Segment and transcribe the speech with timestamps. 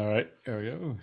[0.00, 0.96] All right, there we go.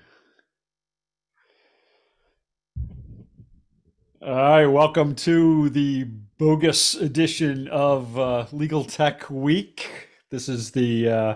[4.21, 6.04] All right, welcome to the
[6.38, 10.09] bogus edition of uh, Legal Tech Week.
[10.29, 11.35] This is the uh,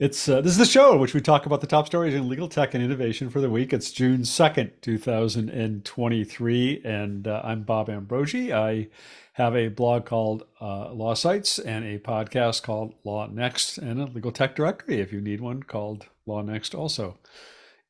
[0.00, 2.28] it's uh, this is the show in which we talk about the top stories in
[2.28, 3.72] legal tech and innovation for the week.
[3.72, 8.52] It's June second, two thousand and twenty-three, and uh, I'm Bob Ambrogi.
[8.52, 8.88] I
[9.34, 14.06] have a blog called uh, Law Sites and a podcast called Law Next, and a
[14.06, 17.18] legal tech directory if you need one called Law Next also.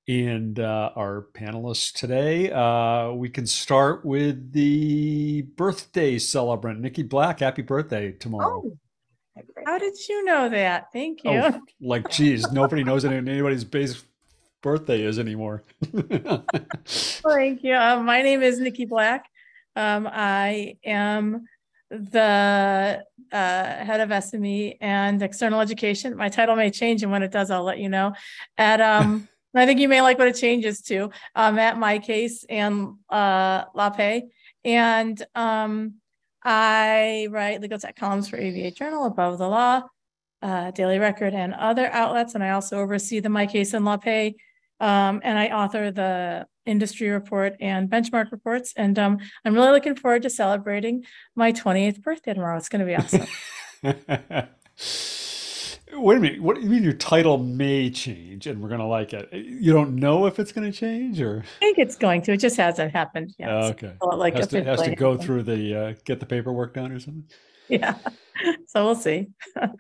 [0.09, 7.41] And uh, our panelists today, uh, we can start with the birthday celebrant, Niki Black.
[7.41, 8.64] Happy birthday tomorrow.
[8.66, 10.87] Oh, how did you know that?
[10.92, 11.30] Thank you.
[11.30, 14.02] Oh, like, geez, nobody knows anybody's base
[14.62, 15.62] birthday is anymore.
[16.86, 17.75] Thank you.
[17.75, 19.27] Uh, my name is Niki Black.
[19.77, 21.47] Um, I am
[21.90, 26.16] the uh, head of SME and external education.
[26.16, 28.14] My title may change, and when it does, I'll let you know.
[28.56, 31.10] At um, I think you may like what it changes to.
[31.34, 34.22] Um, at MyCase and uh, LawPay,
[34.64, 35.94] and um,
[36.44, 39.82] I write legal tech columns for ABA Journal, Above the Law,
[40.42, 42.34] uh, Daily Record, and other outlets.
[42.34, 44.34] And I also oversee the MyCase and LawPay,
[44.78, 48.72] um, and I author the industry report and benchmark reports.
[48.77, 52.56] And um, I'm really looking forward to celebrating my 28th birthday tomorrow.
[52.56, 53.27] It's going to be awesome.
[55.92, 56.41] Wait a minute.
[56.41, 59.28] What do you mean your title may change and we're going to like it?
[59.33, 61.42] You don't know if it's going to change or?
[61.56, 62.33] I think it's going to.
[62.33, 63.50] It just hasn't happened yet.
[63.50, 63.94] Oh, okay.
[64.00, 67.00] So, like has to, has to go through the, uh, get the paperwork done or
[67.00, 67.25] something?
[67.69, 67.97] Yeah.
[68.66, 69.28] So we'll see.
[69.61, 69.70] All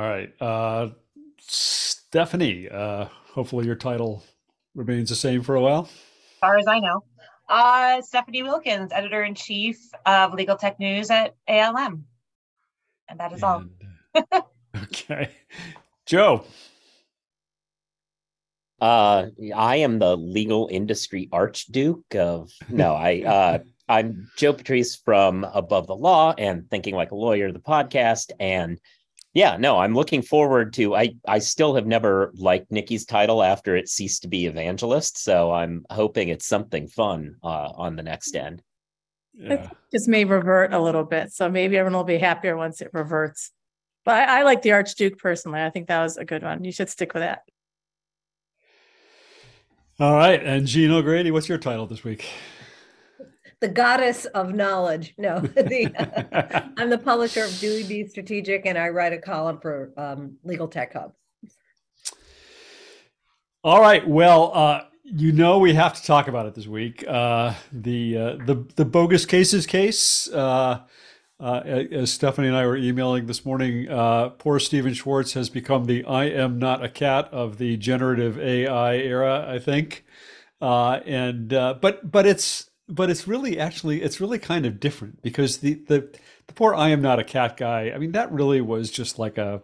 [0.00, 0.30] right.
[0.40, 0.90] Uh,
[1.40, 4.22] Stephanie, uh, hopefully your title
[4.74, 5.82] remains the same for a while.
[5.82, 7.04] As far as I know.
[7.48, 12.04] Uh, Stephanie Wilkins, editor in chief of Legal Tech News at ALM.
[13.08, 13.70] And that is and,
[14.14, 14.46] all.
[14.84, 15.30] Okay.
[16.06, 16.44] Joe.
[18.80, 25.44] Uh, I am the legal industry archduke of no, I uh I'm Joe Patrice from
[25.52, 28.30] Above the Law and Thinking Like a Lawyer, the podcast.
[28.38, 28.78] And
[29.32, 33.76] yeah, no, I'm looking forward to I I still have never liked Niki's title after
[33.76, 35.18] it ceased to be evangelist.
[35.18, 38.62] So I'm hoping it's something fun uh on the next end.
[39.34, 39.70] Yeah.
[39.92, 41.32] just may revert a little bit.
[41.32, 43.52] So maybe everyone will be happier once it reverts.
[44.04, 45.60] But I, I like the Archduke personally.
[45.62, 46.64] I think that was a good one.
[46.64, 47.42] You should stick with that.
[49.98, 50.42] All right.
[50.42, 52.26] And Jean O'Grady, what's your title this week?
[53.60, 55.14] The goddess of knowledge.
[55.18, 59.58] No, the, uh, I'm the publisher of Dewey B Strategic, and I write a column
[59.60, 61.12] for um, Legal Tech Hub.
[63.62, 64.06] All right.
[64.08, 67.04] Well, uh, you know we have to talk about it this week.
[67.06, 70.28] Uh, the uh, the the bogus cases case.
[70.28, 70.80] Uh,
[71.40, 75.86] uh, as Stephanie and I were emailing this morning, uh, poor Steven Schwartz has become
[75.86, 80.04] the I am not a cat of the generative AI era, I think.
[80.60, 85.22] Uh, and uh, but but it's but it's really actually it's really kind of different
[85.22, 87.92] because the the the poor I am not a cat guy.
[87.94, 89.62] I mean, that really was just like a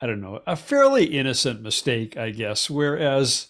[0.00, 2.70] I don't know a fairly innocent mistake, I guess.
[2.70, 3.48] Whereas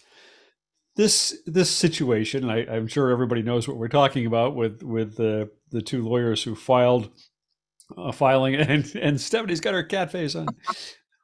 [0.95, 5.51] this this situation, I, am sure everybody knows what we're talking about with with the
[5.69, 7.09] the two lawyers who filed
[7.97, 10.47] uh, filing, and and Stephanie's got her cat face on.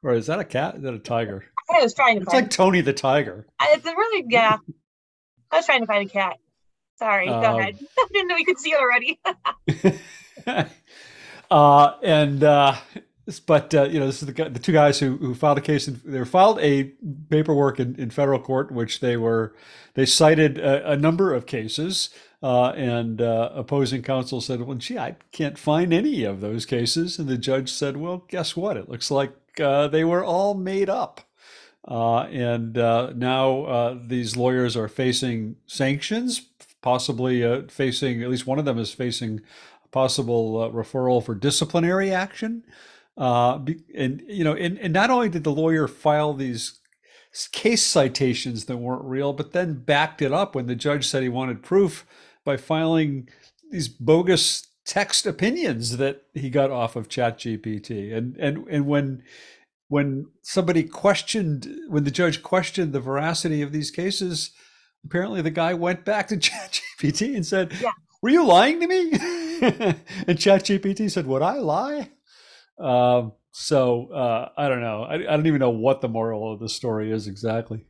[0.02, 0.76] Or is that a cat?
[0.76, 1.44] Is that a tiger?
[1.68, 2.22] I was trying to.
[2.22, 3.46] It's like Tony the tiger.
[3.60, 4.58] It's a really yeah.
[5.50, 6.36] I was trying to find a cat.
[6.98, 7.78] Sorry, um, go ahead.
[7.98, 9.20] I didn't know you could see it already.
[11.50, 12.76] uh, and uh,
[13.46, 15.86] but uh, you know, this is the, the two guys who, who filed a case.
[15.86, 16.84] In, they filed a
[17.30, 19.54] paperwork in, in federal court, in which they were
[19.94, 22.10] they cited a, a number of cases,
[22.42, 27.18] uh, and uh, opposing counsel said, "Well, gee, I can't find any of those cases."
[27.18, 28.76] And the judge said, "Well, guess what?
[28.76, 31.20] It looks like uh, they were all made up."
[31.86, 36.48] Uh, and uh, now these lawyers are facing sanctions,
[36.82, 39.40] possibly facing at least one of them is facing
[39.84, 42.62] a possible referral for disciplinary action.
[43.16, 43.58] Uh,
[43.94, 46.78] and you know, and, and not only did the lawyer file these
[47.52, 51.28] case citations that weren't real, but then backed it up when the judge said he
[51.28, 52.06] wanted proof
[52.44, 53.28] by filing
[53.70, 58.16] these bogus text opinions that he got off of ChatGPT.
[58.16, 59.22] And and and when
[59.88, 64.52] when somebody questioned when the judge questioned the veracity of these cases,
[65.04, 67.92] apparently the guy went back to ChatGPT and said, yeah.
[68.22, 69.10] "Were you lying to me?"
[69.62, 72.10] and ChatGPT said, "Would I lie?"
[72.78, 75.02] Um, so uh, I don't know.
[75.02, 77.84] I, I, don't even know what the moral of the story is exactly.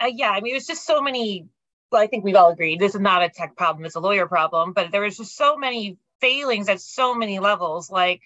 [0.00, 1.48] Uh, yeah, I mean, it was just so many.
[1.90, 4.26] Well, I think we've all agreed this is not a tech problem; it's a lawyer
[4.26, 4.72] problem.
[4.72, 7.90] But there was just so many failings at so many levels.
[7.90, 8.22] Like,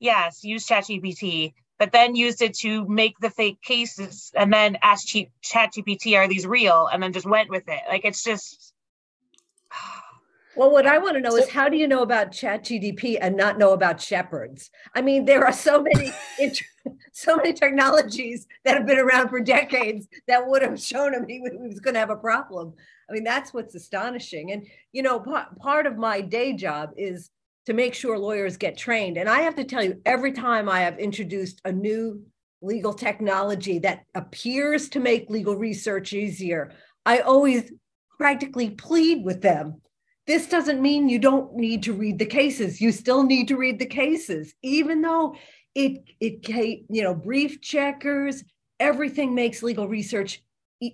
[0.00, 5.08] yes, use ChatGPT, that then used it to make the fake cases and then asked
[5.40, 6.88] chat gpt are these real?
[6.92, 7.80] and then just went with it.
[7.88, 8.74] Like it's just
[10.56, 13.36] well what i want to know is how do you know about chat gpt and
[13.36, 14.70] not know about Shepard's?
[14.94, 16.12] I mean there are so many
[17.12, 21.40] so many technologies that have been around for decades that would have shown him he
[21.40, 22.74] was going to have a problem.
[23.08, 24.52] I mean that's what's astonishing.
[24.52, 27.30] And you know part, part of my day job is
[27.66, 29.16] to make sure lawyers get trained.
[29.16, 32.24] And I have to tell you, every time I have introduced a new
[32.62, 36.72] legal technology that appears to make legal research easier,
[37.06, 37.70] I always
[38.18, 39.80] practically plead with them.
[40.26, 42.80] This doesn't mean you don't need to read the cases.
[42.80, 45.34] You still need to read the cases, even though
[45.74, 46.48] it it
[46.88, 48.42] you know brief checkers
[48.78, 50.42] everything makes legal research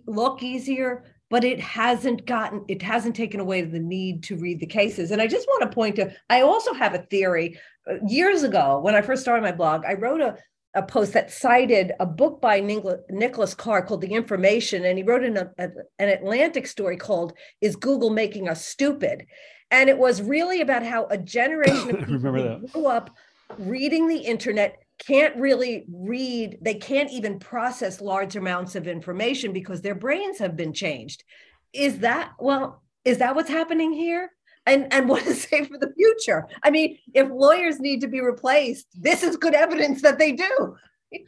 [0.06, 4.66] look easier but it hasn't gotten it hasn't taken away the need to read the
[4.66, 5.10] cases.
[5.10, 7.58] And i just want to point to i also have a theory.
[7.88, 10.36] Uh, years ago when i first started my blog i wrote a,
[10.74, 15.22] a post that cited a book by nicholas carr called the information and he wrote
[15.22, 19.26] an, an atlantic story called is google making us stupid?
[19.70, 23.10] And it was really about how a generation of people grew up
[23.58, 29.82] reading the internet can't really read, they can't even process large amounts of information because
[29.82, 31.24] their brains have been changed.
[31.72, 34.30] Is that, well, is that what's happening here?
[34.64, 36.48] And, and what it say for the future?
[36.62, 40.76] I mean, if lawyers need to be replaced, this is good evidence that they do.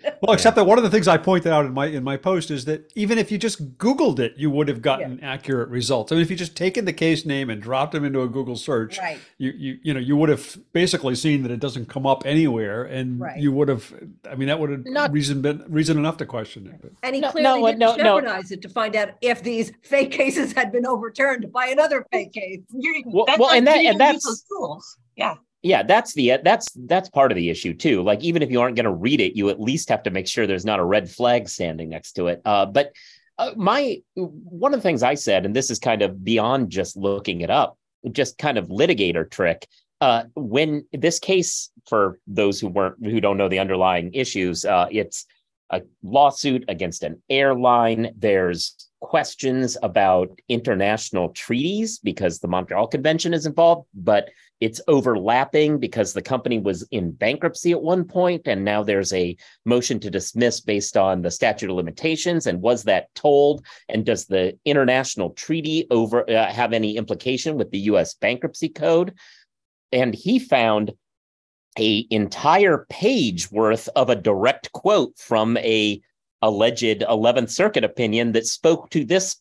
[0.23, 2.51] well, except that one of the things I pointed out in my in my post
[2.51, 5.33] is that even if you just Googled it, you would have gotten yeah.
[5.33, 6.13] accurate results.
[6.13, 8.57] I mean, if you just taken the case name and dropped them into a Google
[8.57, 9.19] search, right.
[9.39, 12.85] you you you know you would have basically seen that it doesn't come up anywhere,
[12.85, 13.41] and right.
[13.41, 13.93] you would have.
[14.31, 16.81] I mean, that would have Not, reason been reason enough to question it.
[16.81, 16.93] But.
[17.03, 20.11] And he no, clearly no, didn't no, Shepardize it to find out if these fake
[20.11, 22.61] cases had been overturned by another fake case.
[23.07, 24.99] Well, well and that and that's tools.
[25.17, 28.03] Yeah yeah that's the that's that's part of the issue too.
[28.03, 30.27] Like even if you aren't going to read it you at least have to make
[30.27, 32.41] sure there's not a red flag standing next to it.
[32.45, 32.93] Uh, but
[33.39, 36.97] uh, my one of the things i said and this is kind of beyond just
[36.97, 37.79] looking it up
[38.11, 39.69] just kind of litigator trick
[40.01, 44.89] uh, when this case for those who weren't who don't know the underlying issues uh,
[44.91, 45.25] it's
[45.71, 48.13] a lawsuit against an airline.
[48.17, 54.29] There's questions about international treaties because the montreal convention is involved but
[54.61, 59.37] it's overlapping because the company was in bankruptcy at one point and now there's a
[59.65, 63.65] motion to dismiss based on the statute of limitations and was that told?
[63.89, 69.15] And does the international treaty over uh, have any implication with the US bankruptcy code?
[69.93, 70.93] And he found
[71.79, 76.01] a entire page worth of a direct quote from a
[76.43, 79.37] alleged 11th Circuit opinion that spoke to this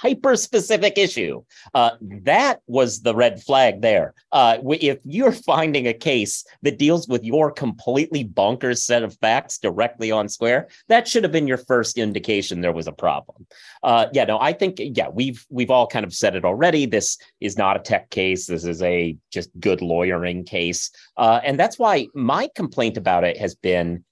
[0.00, 1.42] hyper specific issue.
[1.74, 1.90] Uh,
[2.22, 4.14] that was the red flag there.
[4.32, 9.58] Uh, if you're finding a case that deals with your completely bonkers set of facts
[9.58, 13.46] directly on Square, that should have been your first indication there was a problem.
[13.82, 16.86] Uh, yeah, no, I think yeah, we've we've all kind of said it already.
[16.86, 18.46] This is not a tech case.
[18.46, 23.38] This is a just good lawyering case, uh, and that's why my complaint about it
[23.38, 24.04] has been.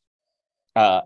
[0.77, 1.03] Uh,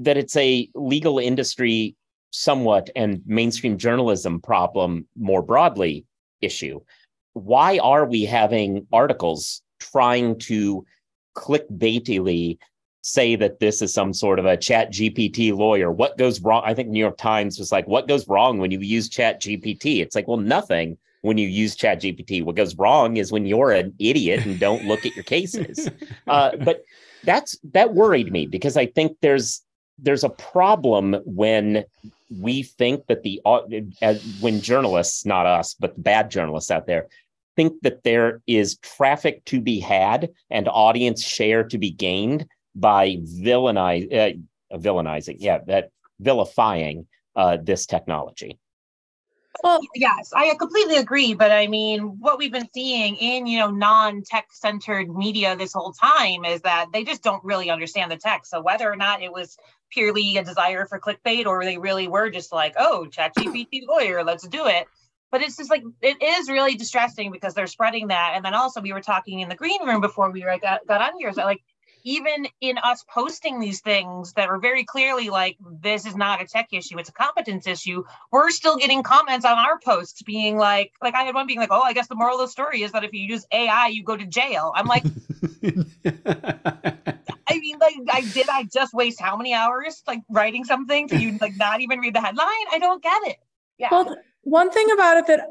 [0.00, 1.96] that it's a legal industry
[2.30, 6.04] somewhat and mainstream journalism problem more broadly
[6.40, 6.80] issue.
[7.32, 10.84] Why are we having articles trying to
[11.36, 12.58] clickbaitily
[13.02, 15.90] say that this is some sort of a chat GPT lawyer?
[15.90, 16.62] What goes wrong?
[16.64, 20.00] I think New York Times was like, what goes wrong when you use chat GPT?
[20.00, 22.44] It's like, well, nothing when you use chat GPT.
[22.44, 25.90] What goes wrong is when you're an idiot and don't look at your cases.
[26.26, 26.82] Uh, but
[27.22, 29.62] that's that worried me because I think there's
[29.98, 31.84] there's a problem when
[32.30, 33.40] we think that the
[34.02, 37.06] as, when journalists, not us, but the bad journalists out there,
[37.54, 43.16] think that there is traffic to be had and audience share to be gained by
[43.40, 48.58] villainize, uh, villainizing, yeah, that vilifying uh, this technology.
[49.62, 51.32] Well, yes, I completely agree.
[51.32, 55.92] But I mean, what we've been seeing in, you know, non-tech centered media this whole
[55.92, 58.44] time is that they just don't really understand the tech.
[58.44, 59.56] So whether or not it was
[59.90, 64.24] purely a desire for clickbait or they really were just like, oh, chat GPT lawyer,
[64.24, 64.86] let's do it.
[65.32, 68.32] But it's just like, it is really distressing because they're spreading that.
[68.34, 71.18] And then also we were talking in the green room before we got, got on
[71.18, 71.32] here.
[71.32, 71.62] So like,
[72.06, 76.46] even in us posting these things that are very clearly like this is not a
[76.46, 80.92] tech issue it's a competence issue we're still getting comments on our posts being like
[81.02, 82.92] like i had one being like oh i guess the moral of the story is
[82.92, 84.72] that if you use ai you go to jail.
[84.74, 85.02] I'm like
[87.48, 91.16] i mean like i did i just waste how many hours like writing something for
[91.16, 92.46] you like not even read the headline?
[92.72, 93.36] I don't get it.
[93.78, 93.88] Yeah.
[93.90, 95.48] Well one thing about it that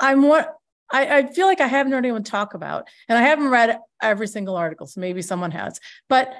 [0.00, 0.56] i'm what
[0.92, 4.26] I, I feel like I haven't heard anyone talk about, and I haven't read every
[4.26, 5.78] single article, so maybe someone has.
[6.08, 6.32] But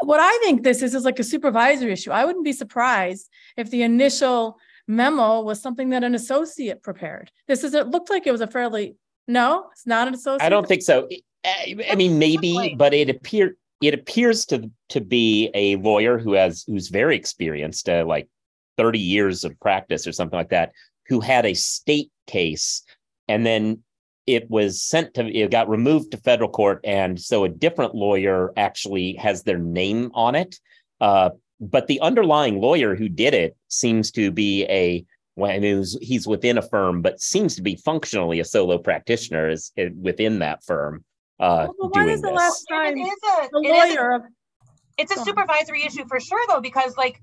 [0.00, 2.10] what I think this is is like a supervisory issue.
[2.10, 7.30] I wouldn't be surprised if the initial memo was something that an associate prepared.
[7.48, 10.44] This is it looked like it was a fairly no, it's not an associate.
[10.44, 11.08] I don't think so.
[11.44, 16.32] I I mean, maybe, but it appeared it appears to to be a lawyer who
[16.32, 18.28] has who's very experienced, uh, like
[18.76, 20.72] thirty years of practice or something like that,
[21.06, 22.82] who had a state case,
[23.28, 23.82] and then
[24.26, 28.52] it was sent to it got removed to federal court, and so a different lawyer
[28.56, 30.56] actually has their name on it.
[31.00, 35.04] Uh, but the underlying lawyer who did it seems to be a
[35.36, 38.78] well, I mean, he's, he's within a firm, but seems to be functionally a solo
[38.78, 41.04] practitioner is, is within that firm.
[41.40, 42.36] Uh, Well, when doing is the this.
[42.36, 44.30] last time is a, the it is a- lawyer
[44.96, 45.26] it's a Go on.
[45.26, 47.20] supervisory issue for sure though, because like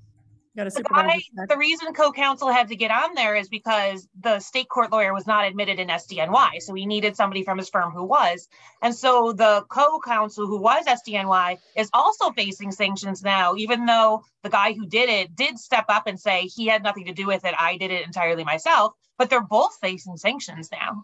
[0.56, 1.20] got a the supervisor?
[1.38, 5.14] guy, the reason co-counsel had to get on there is because the state court lawyer
[5.14, 6.62] was not admitted in SDNY.
[6.62, 8.48] So he needed somebody from his firm who was.
[8.82, 14.50] And so the co-counsel who was SDNY is also facing sanctions now, even though the
[14.50, 17.46] guy who did it did step up and say he had nothing to do with
[17.46, 17.56] it.
[17.60, 21.04] I did it entirely myself, but they're both facing sanctions now.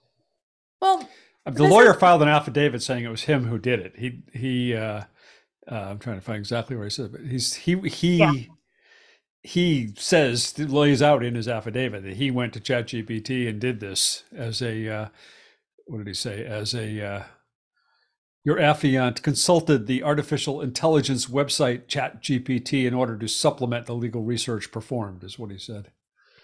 [0.82, 1.08] Well,
[1.46, 3.94] The lawyer is- filed an affidavit saying it was him who did it.
[3.98, 4.76] He he.
[4.76, 5.04] Uh,
[5.70, 8.32] uh, I'm trying to find exactly where he said, it, but he's he he Yeah.
[9.48, 14.24] He says lays out in his affidavit that he went to ChatGPT and did this
[14.36, 15.08] as a uh,
[15.86, 17.24] what did he say as a uh,
[18.44, 24.70] your affiant consulted the artificial intelligence website ChatGPT in order to supplement the legal research
[24.70, 25.92] performed, is what he said.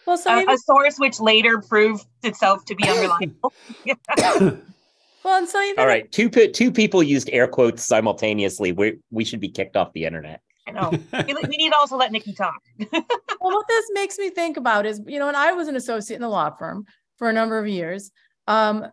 [0.08, 3.54] well, so A, even, a source which later proved itself to be unreliable.
[5.24, 8.72] well, and so even All right, two two people used air quotes simultaneously.
[8.72, 10.42] We we should be kicked off the internet.
[10.68, 10.92] I know.
[11.28, 12.62] We, need also let Niki talk.
[13.42, 16.16] Well, what this makes me think about is, you know, and I was an associate
[16.16, 16.86] in a law firm
[17.18, 18.10] for a number of years.
[18.48, 18.88] Um,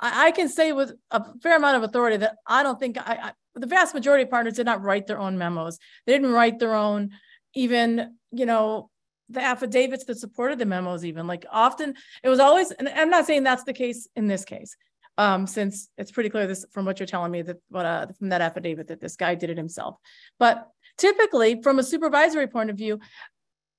[0.00, 3.18] I, I can say with a fair amount of authority that I don't think I,
[3.22, 5.78] I, the vast majority of partners did not write their own memos.
[6.06, 7.10] They didn't write their own,
[7.54, 8.90] even, you know,
[9.28, 13.26] the affidavits that supported the memos, even like often it was always, and I'm not
[13.26, 14.76] saying that's the case in this case.
[15.16, 18.30] Um, since it's pretty clear this from what you're telling me that what uh, from
[18.30, 19.96] that affidavit that this guy did it himself.
[20.40, 20.68] But
[20.98, 23.00] typically from a supervisory point of view,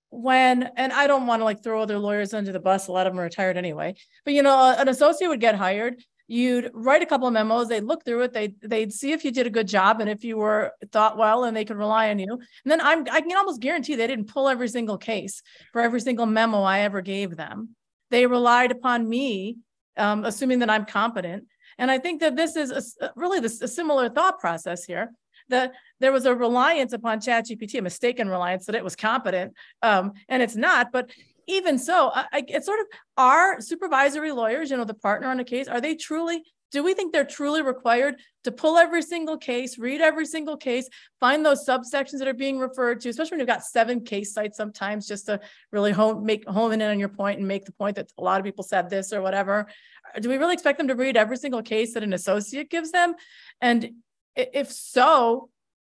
[0.10, 3.08] when and I don't want to like throw other lawyers under the bus, a lot
[3.08, 3.96] of them are retired anyway.
[4.24, 6.02] But you know, an associate would get hired.
[6.28, 7.68] You'd write a couple of memos.
[7.68, 8.34] They'd look through it.
[8.34, 11.44] They they'd see if you did a good job and if you were thought well,
[11.44, 12.32] and they could rely on you.
[12.32, 15.42] And then I'm I can almost guarantee they didn't pull every single case
[15.72, 17.76] for every single memo I ever gave them.
[18.10, 19.58] They relied upon me,
[19.98, 21.46] um, assuming that I'm competent.
[21.78, 25.12] And I think that this is a really this a similar thought process here.
[25.50, 30.14] That there was a reliance upon ChatGPT, a mistaken reliance that it was competent, um,
[30.28, 30.92] and it's not.
[30.92, 31.12] But
[31.48, 32.88] even so, I, I, it's sort of
[33.18, 36.44] our supervisory lawyers, you know, the partner on a case, are they truly?
[36.72, 40.90] Do we think they're truly required to pull every single case, read every single case,
[41.20, 44.58] find those subsections that are being referred to, especially when you've got seven case sites
[44.58, 45.40] sometimes, just to
[45.72, 48.40] really home make home in on your point and make the point that a lot
[48.40, 49.68] of people said this or whatever.
[50.20, 53.14] Do we really expect them to read every single case that an associate gives them?
[53.62, 53.92] And
[54.36, 55.50] if so,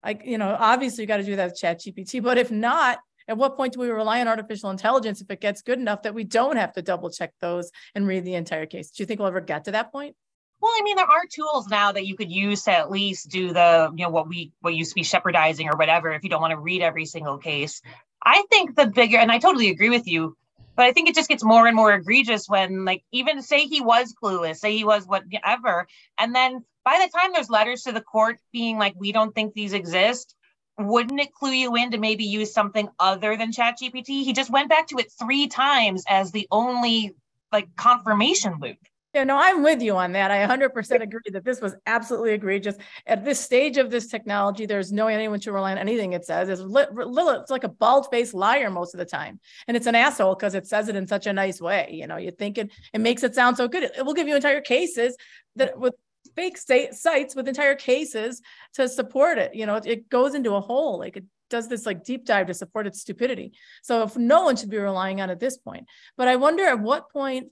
[0.04, 2.99] like, you know, obviously you got to do that with chat GPT, but if not,
[3.26, 6.14] at what point do we rely on artificial intelligence if it gets good enough that
[6.14, 8.90] we don't have to double check those and read the entire case?
[8.90, 10.16] Do you think we'll ever get to that point?
[10.61, 13.52] Well, I mean, there are tools now that you could use to at least do
[13.52, 16.12] the, you know, what we what used to be Shepardizing or whatever.
[16.12, 17.80] If you don't want to read every single case,
[18.25, 20.37] I think the bigger, and I totally agree with you,
[20.75, 23.80] but I think it just gets more and more egregious when, like, even say he
[23.80, 25.87] was clueless, say he was whatever,
[26.18, 29.52] and then by the time there's letters to the court being like, we don't think
[29.52, 30.35] these exist,
[30.78, 34.25] wouldn't it clue you in to maybe use something other than ChatGPT?
[34.25, 37.14] He just went back to it three times as the only
[37.52, 38.78] like confirmation loop.
[39.12, 40.30] Yeah, no, I'm with you on that.
[40.30, 42.76] I 100% agree that this was absolutely egregious.
[43.07, 46.49] At this stage of this technology, there's no anyone should rely on anything it says.
[46.49, 49.40] It's, li- li- it's like a bald-faced liar most of the time.
[49.66, 51.90] And it's an asshole because it says it in such a nice way.
[51.92, 53.83] You know, you think it, it makes it sound so good.
[53.83, 55.16] It, it will give you entire cases
[55.57, 55.95] that with
[56.35, 58.43] fake state sites with entire cases
[58.75, 59.55] to support it.
[59.55, 60.99] You know, it, goes into a hole.
[60.99, 63.53] Like it does this like deep dive to support its stupidity.
[63.83, 65.87] So if no one should be relying on at this point.
[66.17, 67.49] But I wonder at what point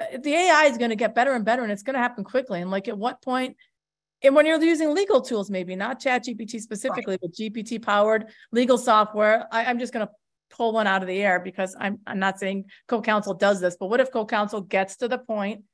[0.00, 2.24] uh, the AI is going to get better and better and it's going to happen
[2.24, 2.60] quickly.
[2.60, 3.56] And like at what point,
[4.22, 8.76] and when you're using legal tools, maybe not chat GPT specifically, but GPT powered legal
[8.76, 10.12] software, I, I'm just going to
[10.50, 13.86] pull one out of the air because I'm, I'm not saying CoCounsel does this, but
[13.86, 15.64] what if CoCounsel gets to the point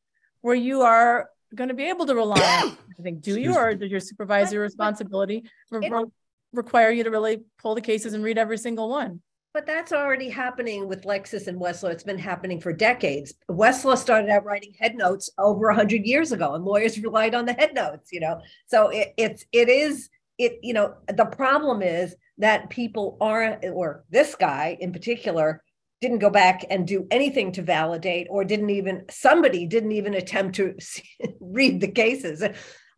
[0.43, 3.75] where you are going to be able to rely on, I think, do you, or
[3.75, 6.05] does your supervisory responsibility re- re-
[6.53, 9.21] require you to really pull the cases and read every single one?
[9.53, 11.91] But that's already happening with Lexis and Westlaw.
[11.91, 13.35] It's been happening for decades.
[13.49, 17.53] Westlaw started out writing head notes over 100 years ago, and lawyers relied on the
[17.53, 18.41] head notes, you know.
[18.67, 24.05] So it, it's it is it, you know, the problem is that people aren't, or
[24.11, 25.63] this guy in particular,
[26.05, 30.55] didn't go back and do anything to validate, or didn't even somebody didn't even attempt
[30.57, 30.75] to
[31.41, 32.43] read the cases.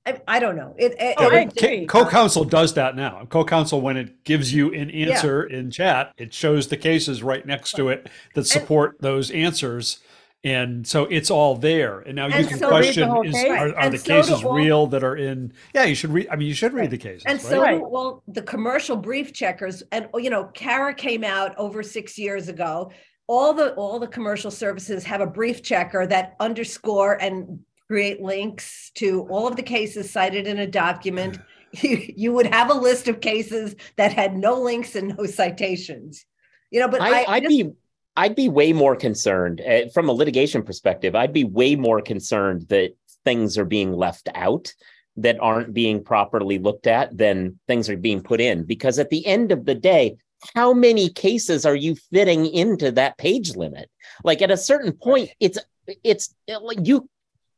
[0.05, 0.75] I, I don't know.
[0.77, 3.23] It, it, Oh, I it- CoCounsel does that now.
[3.31, 7.73] CoCounsel, when it gives you an answer in chat, it shows the cases right next
[7.77, 10.01] to it that support those answers,
[10.45, 12.01] and so it's all there.
[12.01, 13.51] And now you And can so read the question: is, case.
[13.51, 15.53] are, are the so cases all- real that are in?
[15.75, 16.29] Yeah, you should read.
[16.31, 17.49] I mean, you should read the cases, And right?
[17.51, 17.81] so, Right.
[17.81, 22.49] well, the commercial brief checkers, and oh, you know, CARA came out over six years
[22.49, 22.91] ago.
[23.29, 28.91] All the all the commercial services have a brief checker that underscore and create links
[28.97, 31.39] to all of the cases cited in a document.
[31.83, 36.25] You, you would have a list of cases that had no links and no citations.
[36.71, 37.71] You know, but I, I, I'd be
[38.17, 41.15] I'd be way more concerned uh, from a litigation perspective.
[41.15, 42.93] I'd be way more concerned that
[43.25, 44.73] things are being left out
[45.19, 48.65] that aren't being properly looked at than things are being put in.
[48.65, 50.17] Because at the end of the day,
[50.55, 53.91] how many cases are you fitting into that page limit?
[54.25, 55.59] Like at a certain point, it's
[56.05, 57.09] it's uh, like you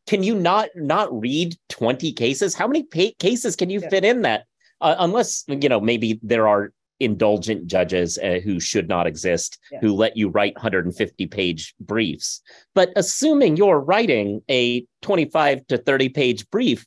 [0.07, 3.88] can you not not read 20 cases how many pa- cases can you Yeah.
[3.88, 4.45] fit in that
[4.81, 9.78] uh, unless you know maybe there are indulgent judges uh, who should not exist Yeah.
[9.81, 12.40] who let you write 150 page briefs.
[12.75, 16.87] But assuming you're writing a 25 to 30 page brief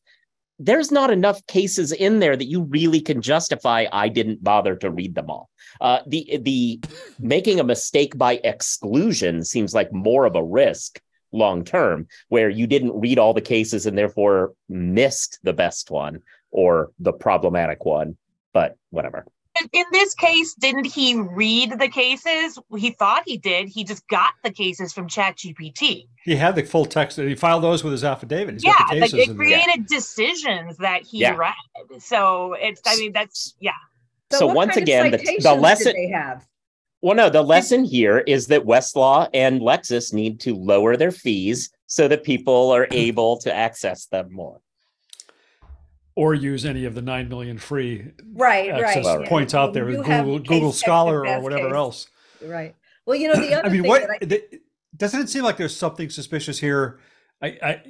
[0.64, 4.92] there's not enough cases in there that you really can justify i didn't bother to
[4.92, 5.50] read them all.
[5.80, 6.80] Uh, the the
[7.20, 11.02] making a mistake by exclusion seems like more of a risk
[11.32, 16.20] long term where you didn't read all the cases and therefore missed the best one
[16.52, 18.16] or the problematic one
[18.54, 19.26] but whatever
[19.60, 22.58] In- In this case, didn't he read the cases?
[22.78, 23.68] He thought he did.
[23.68, 26.08] He just got the cases from ChatGPT.
[26.24, 27.18] He had the full text.
[27.18, 28.56] He filed those with his affidavit.
[28.56, 29.46] He's Yeah, got the like it in there.
[29.46, 31.36] created decisions that he Yeah.
[31.36, 31.54] read.
[32.00, 33.72] So it's, I mean, that's, yeah.
[34.32, 36.46] so what once again the, the lesson they have.
[37.02, 41.70] well no the lesson here is that westlaw and lexis need to lower their fees
[41.88, 44.62] so that people are able to access them more
[46.22, 49.20] or use any of the nine million free Right, access right.
[49.20, 49.28] Right.
[49.28, 51.76] points out there, You with Google, Google Scholar or whatever case.
[51.76, 52.08] else.
[52.46, 52.76] Right.
[53.06, 54.60] Well, you know, the other I mean, thing what that I, they-
[54.96, 57.00] doesn't it seem like there's something suspicious here?
[57.42, 57.82] I, I,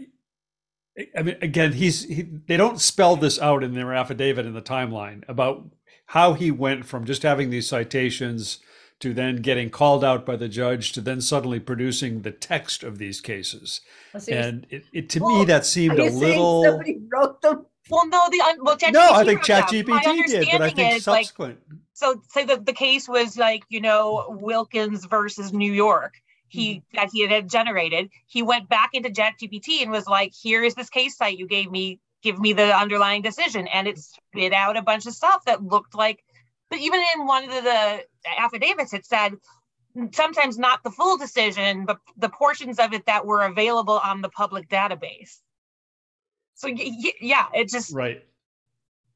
[1.18, 4.62] I mean, again, he's he, they don't spell this out in their affidavit in the
[4.62, 5.66] timeline about
[6.08, 8.60] how he went from just having these citations
[9.00, 12.98] to then getting called out by the judge to then suddenly producing the text of
[13.00, 13.82] these cases.
[14.14, 16.64] Well, so And it, it to Well, me that are seemed you a little.
[16.64, 17.66] somebody wrote them.
[17.92, 18.94] Well, no, the, un- well, ChatGPT.
[18.94, 19.86] No, I think wrote them.
[19.88, 21.60] My ChatGPT did, but I think is, like, subsequent.
[21.94, 26.16] so say the, the case was like you know wilkins versus new york
[26.48, 26.98] he mm-hmm.
[26.98, 30.90] that he had generated he went back into ChatGPT and was like here is this
[30.90, 34.82] case site you gave me give me the underlying decision and it spit out a
[34.82, 36.24] bunch of stuff that looked like
[36.70, 38.04] but even in one of the, the
[38.40, 39.34] affidavits it said
[40.14, 44.30] sometimes not the full decision but the portions of it that were available on the
[44.30, 45.40] public database
[46.62, 48.24] so y- y- yeah it just Right.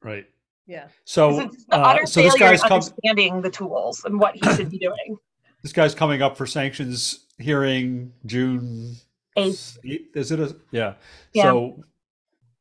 [0.02, 0.26] Right.
[0.66, 0.88] Yeah.
[1.04, 2.80] So, it's the uh, so this guy's in come.
[2.82, 5.16] understanding the tools and what he should be doing
[5.62, 8.94] This guy's coming up for sanctions hearing June
[9.36, 9.78] Eighth.
[9.82, 10.94] Is it a yeah?
[11.32, 11.42] Yeah.
[11.42, 11.84] So,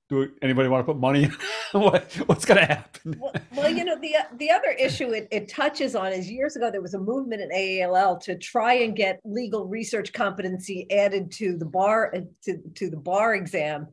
[0.09, 1.29] do anybody want to put money?
[1.71, 3.15] what what's going to happen?
[3.19, 6.71] Well, well, you know, the the other issue it, it touches on is years ago
[6.71, 11.57] there was a movement in AALL to try and get legal research competency added to
[11.57, 13.87] the bar uh, to to the bar exam.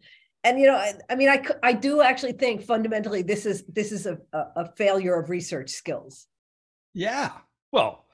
[0.44, 3.64] And you know, I, I mean, I c- I do actually think fundamentally this is
[3.68, 6.26] this is a, a, a failure of research skills.
[6.94, 7.30] Yeah.
[7.70, 8.06] Well,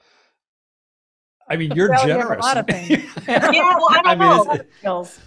[1.49, 2.43] I mean, you're failure of a generous.
[2.45, 3.03] lot of things.
[3.27, 4.53] Yeah, well, I don't mean, know.
[4.53, 5.19] it's- Skills.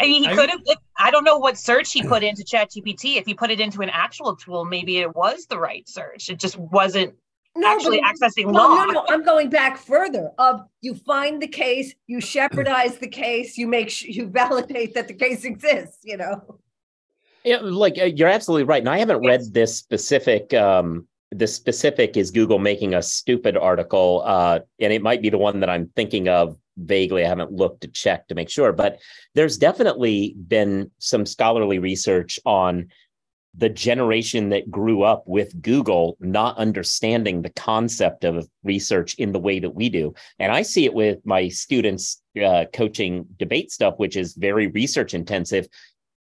[0.00, 0.60] I mean, he could have.
[0.98, 3.16] I don't know what search he put into ChatGPT.
[3.16, 6.28] If he put it into an actual tool, maybe it was the right search.
[6.28, 7.14] It just wasn't
[7.56, 8.84] No, actually but- accessing No, law.
[8.84, 9.04] no, no.
[9.08, 10.30] I'm going back further.
[10.38, 15.08] Of you find the case, you Shepardize the case, you make sh- you validate that
[15.08, 15.98] the case exists.
[16.02, 16.60] You know.
[17.44, 18.80] Yeah, like uh, you're absolutely right.
[18.82, 19.30] And I haven't Yes.
[19.30, 25.02] read this specific um the specific is Google making a stupid article uh and it
[25.02, 27.24] might be the one that I'm thinking of vaguely.
[27.24, 28.98] I haven't looked to check to make sure, but
[29.34, 32.88] there's definitely been some scholarly research on
[33.56, 39.38] the generation that grew up with Google not understanding the concept of research in the
[39.38, 40.12] way that we do.
[40.38, 45.14] And I see it with my students uh, coaching debate stuff, which is very research
[45.14, 45.68] intensive.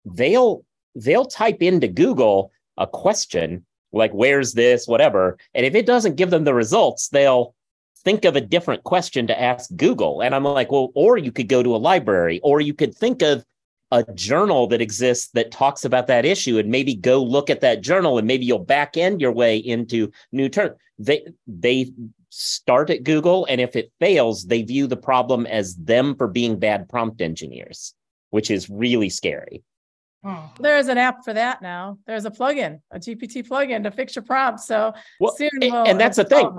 [0.05, 0.65] They'll
[0.95, 6.31] they'll type into Google a question like where's this whatever and if it doesn't give
[6.31, 7.55] them the results they'll
[8.05, 11.49] think of a different question to ask Google and I'm like well or you could
[11.49, 13.45] go to a library or you could think of
[13.91, 17.81] a journal that exists that talks about that issue and maybe go look at that
[17.81, 20.77] journal and maybe you'll back end your way into new terms.
[20.99, 21.93] They they
[22.31, 26.59] start at Google and if it fails, they view the problem as them for being
[26.59, 27.95] bad prompt engineers,
[28.31, 29.63] which is really scary.
[30.25, 30.47] Hmm.
[30.61, 31.99] There's an app for that now.
[32.07, 34.67] There's a plugin, a GPT plugin to fix your prompts.
[34.67, 36.59] So well, soon we'll, and that's the thing.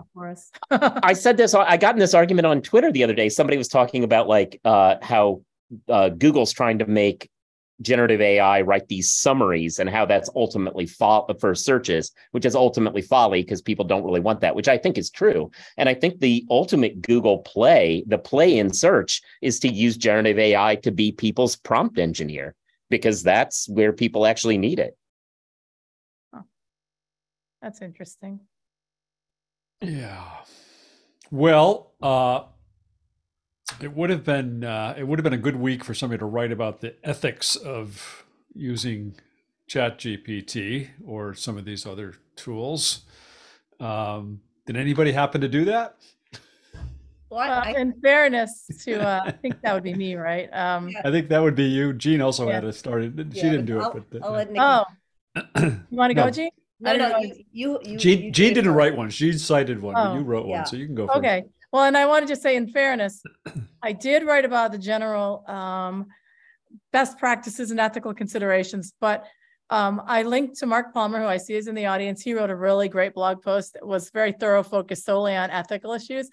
[0.71, 1.53] I said this.
[1.53, 3.27] I got in this argument on Twitter the other day.
[3.27, 5.41] Somebody was talking about like uh, how
[5.87, 7.29] uh, Google's trying to make
[7.81, 13.01] generative AI write these summaries and how that's ultimately fo- for searches, which is ultimately
[13.01, 15.49] folly because people don't really want that, which I think is true.
[15.77, 20.39] And I think the ultimate Google play, the play in search, is to use generative
[20.39, 22.53] AI to be people's prompt engineer
[22.89, 24.97] because that's where people actually need it.
[27.61, 28.39] That's interesting.
[29.81, 30.25] Yeah.
[31.31, 32.43] Well, uh,
[33.81, 36.25] it would have been uh, it would have been a good week for somebody to
[36.25, 39.15] write about the ethics of using
[39.67, 43.01] Chat GPT or some of these other tools.
[43.79, 45.95] Um, did anybody happen to do that?
[47.29, 50.49] Well, I, uh, in fairness to, uh, I think that would be me, right?
[50.51, 51.93] Um, I think that would be you.
[51.93, 52.55] Jean also yeah.
[52.55, 53.31] had it started.
[53.33, 54.85] She yeah, didn't do I'll, it, but uh, I'll let Niki.
[55.35, 55.43] oh,
[55.91, 56.25] you want to no.
[56.25, 56.49] go, Jean?
[56.79, 59.09] No, no, you, you, you, Jean, you Jean didn't write one.
[59.09, 60.57] She cited one, oh, but you wrote yeah.
[60.57, 61.07] one, so you can go.
[61.09, 61.43] Okay.
[61.71, 63.21] Well, and I wanted to say, in fairness,
[63.83, 66.07] I did write about the general um,
[66.91, 69.25] best practices and ethical considerations, but
[69.69, 72.23] um, I linked to Mark Palmer, who I see is in the audience.
[72.23, 75.93] He wrote a really great blog post that was very thorough, focused solely on ethical
[75.93, 76.29] issues.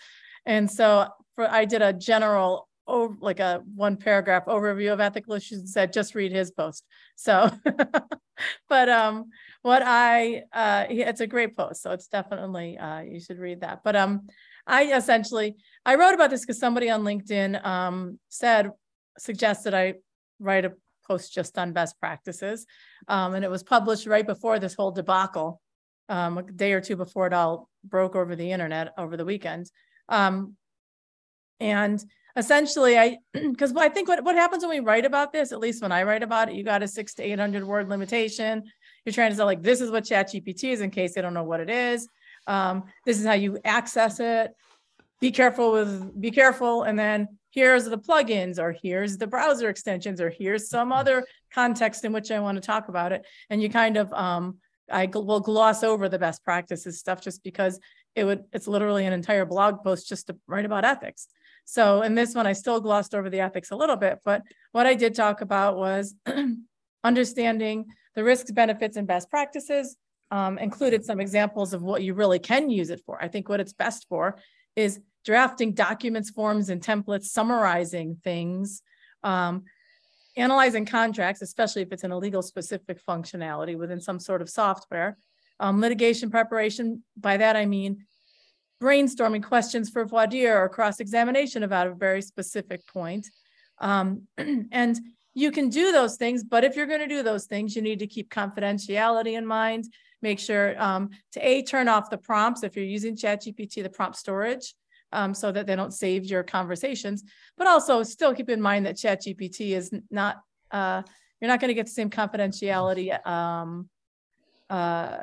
[0.46, 5.34] And so for, I did a general, oh, like a one paragraph overview of ethical
[5.34, 6.86] issues and said, just read his post.
[7.16, 7.50] So,
[8.70, 11.82] but um, what I, uh, it's a great post.
[11.82, 13.80] So it's definitely, uh, you should read that.
[13.84, 14.28] But um,
[14.66, 18.70] I essentially, I wrote about this because somebody on LinkedIn um, said,
[19.18, 19.94] suggested I
[20.40, 20.72] write a
[21.06, 22.66] post just on best practices.
[23.08, 25.60] Um, and it was published right before this whole debacle,
[26.08, 29.70] um, a day or two before it all broke over the internet over the weekend.
[30.08, 30.56] Um,
[31.60, 32.04] and
[32.36, 35.82] essentially, I because I think what, what happens when we write about this, at least
[35.82, 38.64] when I write about it, you got a six to 800 word limitation.
[39.04, 41.44] You're trying to say, like, this is what ChatGPT is in case they don't know
[41.44, 42.08] what it is.
[42.46, 44.54] Um, this is how you access it.
[45.20, 46.82] Be careful with, be careful.
[46.82, 52.04] And then here's the plugins, or here's the browser extensions, or here's some other context
[52.04, 53.24] in which I want to talk about it.
[53.48, 54.58] And you kind of, um,
[54.90, 57.80] I will gloss over the best practices stuff just because
[58.16, 61.28] it would it's literally an entire blog post just to write about ethics
[61.64, 64.86] so in this one i still glossed over the ethics a little bit but what
[64.86, 66.14] i did talk about was
[67.04, 69.96] understanding the risks benefits and best practices
[70.30, 73.60] um, included some examples of what you really can use it for i think what
[73.60, 74.38] it's best for
[74.74, 78.82] is drafting documents forms and templates summarizing things
[79.22, 79.64] um,
[80.36, 85.16] analyzing contracts especially if it's an illegal specific functionality within some sort of software
[85.60, 88.04] um, litigation preparation, by that I mean
[88.82, 93.28] brainstorming questions for voir dire or cross-examination about a very specific point.
[93.78, 94.98] Um, and
[95.36, 97.98] you can do those things, but if you're going to do those things, you need
[97.98, 99.84] to keep confidentiality in mind.
[100.22, 104.16] Make sure um, to A, turn off the prompts if you're using ChatGPT, the prompt
[104.16, 104.74] storage,
[105.12, 107.22] um, so that they don't save your conversations.
[107.58, 111.02] But also still keep in mind that ChatGPT is not, uh,
[111.38, 113.90] you're not going to get the same confidentiality um,
[114.70, 115.18] uh,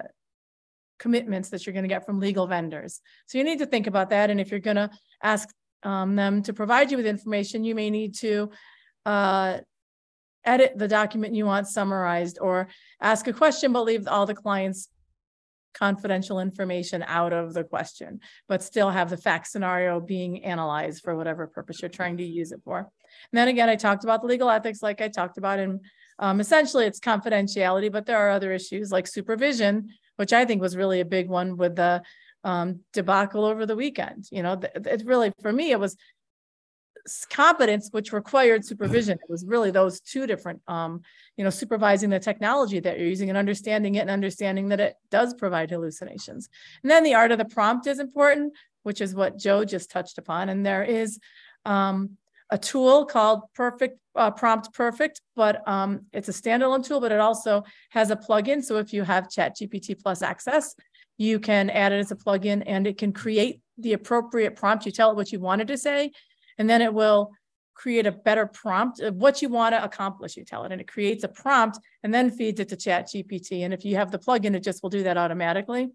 [1.00, 3.02] commitments that you're going to get from legal vendors.
[3.26, 4.30] So you need to think about that.
[4.30, 4.92] And if you're going to
[5.24, 5.50] ask
[5.82, 8.52] um, them to provide you with information, you may need to
[9.08, 9.58] uh,
[10.46, 12.68] edit the document you want summarized or
[13.02, 14.90] ask a question, but leave all the client's
[15.74, 21.16] confidential information out of the question, but still have the fact scenario being analyzed for
[21.16, 22.80] whatever purpose you're trying to use it for.
[22.80, 22.88] And
[23.32, 25.80] then again, I talked about the legal ethics, like I talked about in
[26.20, 30.78] um, essentially it's confidentiality, but there are other issues like supervision, which I think was
[30.78, 32.04] really a big one with the
[32.44, 34.28] um, debacle over the weekend.
[34.32, 35.98] You know, it really, for me, it was
[37.30, 39.20] competence, which required supervision.
[39.22, 41.02] It was really those two different, um,
[41.38, 44.96] you know, supervising the technology that you're using and understanding it and understanding that it
[45.12, 46.50] does provide hallucinations.
[46.82, 50.18] And then the art of the prompt is important, which is what Joe just touched
[50.18, 50.50] upon.
[50.50, 51.20] And there is
[51.66, 52.18] um,
[52.50, 57.20] a tool called Perfect uh, Prompt Perfect, but um, it's a standalone tool, but it
[57.20, 58.64] also has a plugin.
[58.64, 60.76] So if you have ChatGPT Plus access,
[61.18, 64.86] you can add it as a plugin and it can create the appropriate prompt.
[64.86, 66.12] You tell it what you wanted to say,
[66.58, 67.32] and then it will
[67.74, 70.38] create a better prompt of what you want to accomplish.
[70.38, 73.64] You tell it, and it creates a prompt and then feeds it to ChatGPT.
[73.66, 75.90] And if you have the plugin, it just will do that automatically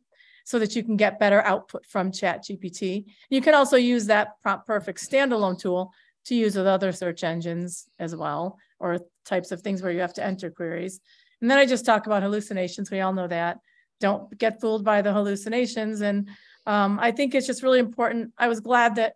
[0.44, 3.04] so that you can get better output from ChatGPT.
[3.28, 5.92] You can also use that Prompt Perfect standalone tool
[6.24, 10.14] to use with other search engines as well, or types of things where you have
[10.14, 11.00] to enter queries.
[11.40, 12.90] And then I just talk about hallucinations.
[12.90, 13.58] We all know that.
[14.00, 16.00] Don't get fooled by the hallucinations.
[16.00, 16.28] And
[16.66, 18.32] um, I think it's just really important.
[18.38, 19.14] I was glad that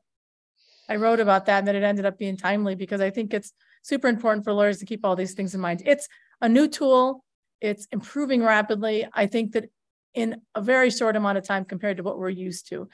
[0.89, 3.53] I wrote about that and that it ended up being timely because I think it's
[3.83, 5.83] super important for lawyers to keep all these things in mind.
[5.87, 6.09] It's
[6.41, 7.25] a new tool.
[7.61, 9.07] It's improving rapidly.
[9.13, 9.71] I think that
[10.15, 12.89] in a very short amount of time compared to what we're used to.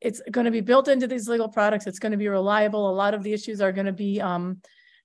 [0.00, 1.86] It's going to be built into these legal products.
[1.86, 2.88] It's going to be reliable.
[2.88, 4.62] A lot of the issues are going to be um,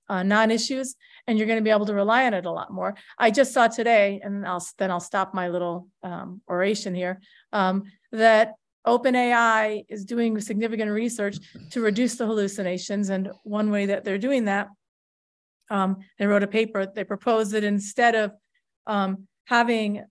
[0.08, 0.94] uh, non-issues,
[1.26, 2.94] and you're going to be able to rely on it a lot more.
[3.18, 7.20] I just saw today, and I'll then I'll stop my little um, oration here.
[7.52, 8.54] Um, that
[8.86, 11.38] OpenAI is doing significant research
[11.70, 14.68] to reduce the hallucinations, and one way that they're doing that,
[15.70, 16.86] um, they wrote a paper.
[16.86, 18.32] They proposed that instead of
[18.86, 20.04] um, having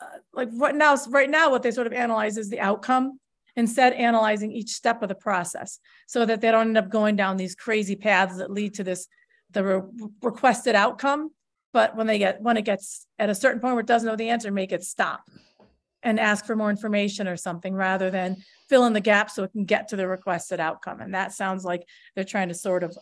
[0.00, 3.18] uh, like right now, right now, what they sort of analyze is the outcome
[3.58, 7.36] instead analyzing each step of the process so that they don't end up going down
[7.36, 9.08] these crazy paths that lead to this
[9.50, 11.30] the re- requested outcome
[11.72, 14.14] but when they get when it gets at a certain point where it doesn't know
[14.14, 15.22] the answer make it stop
[16.02, 18.36] and ask for more information or something rather than
[18.68, 21.00] fill in the gap so it can get to the requested outcome.
[21.00, 22.96] And that sounds like they're trying to sort of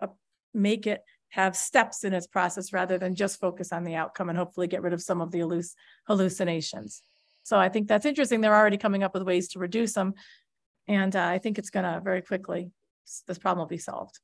[0.00, 0.06] uh,
[0.54, 4.38] make it have steps in its process rather than just focus on the outcome and
[4.38, 5.74] hopefully get rid of some of the halluc-
[6.06, 7.02] hallucinations.
[7.42, 8.40] So i think that's interesting.
[8.40, 10.14] They're already coming up with ways to reduce them
[10.86, 12.70] and uh, i think it's going to very quickly
[13.26, 14.18] this problem will be solved.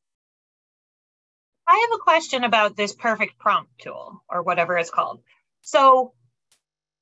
[1.67, 5.23] I have a question about this perfect prompt tool or whatever it's called.
[5.63, 6.13] So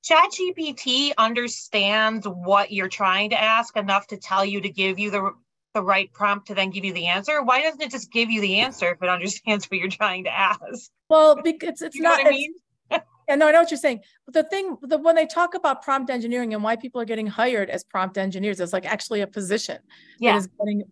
[0.03, 5.33] ChatGPT understands what you're trying to ask enough to tell you to give you the
[5.75, 7.43] the right prompt to then give you the answer.
[7.43, 10.31] Why doesn't it just give you the answer if it understands what you're trying to
[10.31, 10.91] ask?
[11.09, 12.19] Well, because it's You know not.
[12.19, 12.55] what I mean?
[13.29, 14.01] Yeah, no, I know what you're saying.
[14.27, 17.29] But the thing, the when they talk about prompt engineering and why people are getting
[17.29, 19.79] hired as prompt engineers, it's like actually a position
[20.19, 20.37] Yeah.
[20.37, 20.83] is getting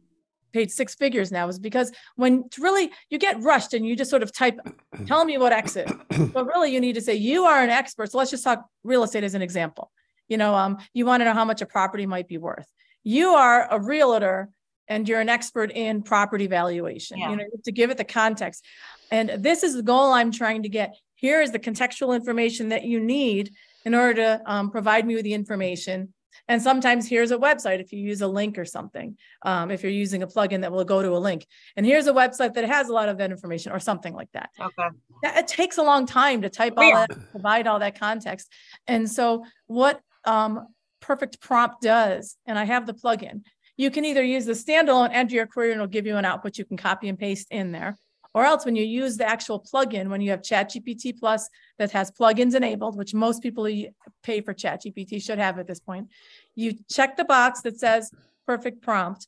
[0.53, 4.11] paid six figures now, is because when it's really you get rushed and you just
[4.11, 4.59] sort of type,
[5.07, 5.91] tell me what X is.
[6.33, 8.11] But really you need to say you are an expert.
[8.11, 9.91] So let's just talk real estate as an example.
[10.29, 12.67] You know, um, you want to know how much a property might be worth.
[13.03, 14.49] You are a realtor
[14.87, 17.19] and you're an expert in property valuation.
[17.19, 17.31] Yeah.
[17.31, 18.65] You know, you have to give it the context.
[19.11, 20.95] And this is the goal I'm trying to get.
[21.15, 23.53] Here is the contextual information that you need
[23.85, 26.13] in order to um, provide me with the information.
[26.49, 29.93] And sometimes here's a website if you use a link or something, um, if you're
[29.93, 31.47] using a plugin that will go to a link.
[31.77, 34.51] And here's a website that has a lot of that information or something like that.
[34.61, 34.89] Okay.
[35.23, 37.07] That, it takes a long time to type all Yeah.
[37.07, 38.53] that, provide all that context.
[38.87, 40.67] And so what um,
[41.01, 43.43] Perfect Prompt does, and I have the plugin,
[43.77, 46.59] you can either use the standalone, enter your query, and it'll give you an output
[46.59, 47.97] you can copy and paste in there.
[48.33, 52.11] Or else when you use the actual plugin, when you have ChatGPT Plus that has
[52.13, 53.87] plugins enabled, which most people who
[54.23, 56.09] pay for ChatGPT should have at this point,
[56.55, 58.13] you check the box that says
[58.47, 59.27] perfect prompt.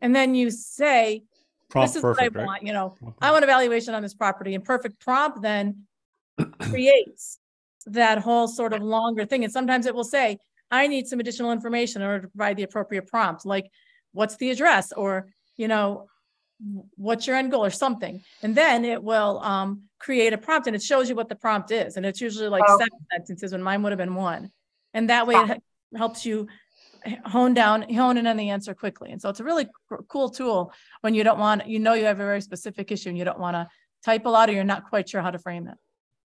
[0.00, 1.22] And then you say,
[1.68, 2.46] Prompt this is perfect, what I right?
[2.46, 5.86] want, you know, Prompt I want a valuation on this property and perfect prompt then
[6.62, 7.38] creates
[7.86, 9.44] that whole sort of longer thing.
[9.44, 10.38] And sometimes it will say,
[10.70, 13.70] I need some additional information in order to provide the appropriate prompt, like
[14.12, 16.08] what's the address or, you know,
[16.96, 18.22] what's your end goal or something.
[18.42, 21.70] And then it will um, create a prompt and it shows you what the prompt
[21.70, 21.96] is.
[21.96, 22.78] And it's usually like Oh.
[22.78, 24.50] seven sentences when mine would have been one.
[24.94, 25.62] And that way Got it
[25.96, 26.48] helps you
[27.24, 29.10] hone down, hone in on the answer quickly.
[29.10, 32.04] And so it's a really c- cool tool when you don't want, you know, you
[32.04, 33.66] have a very specific issue and you don't want to
[34.04, 35.78] type a lot or you're not quite sure how to frame it.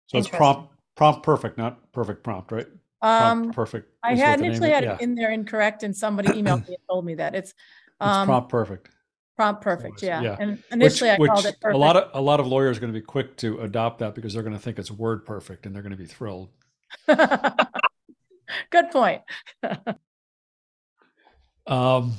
[0.06, 2.66] So it's prompt, prompt perfect, not perfect prompt, right?
[3.02, 3.88] Um, Prompt perfect.
[4.02, 6.88] I had initially is- had yeah, it in there incorrect and somebody emailed me and
[6.88, 7.56] told me that it's It's
[8.00, 8.88] um prompt perfect.
[9.36, 10.20] Prompt perfect, yeah.
[10.20, 10.36] yeah.
[10.38, 11.74] And Which, initially I called it perfect.
[11.74, 14.14] a lot of a lot of lawyers are going to be quick to adopt that
[14.14, 16.50] because they're going to think it's word perfect and they're going to be thrilled.
[17.06, 19.22] Good point.
[21.64, 22.14] Um,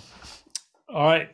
[0.87, 1.29] all right,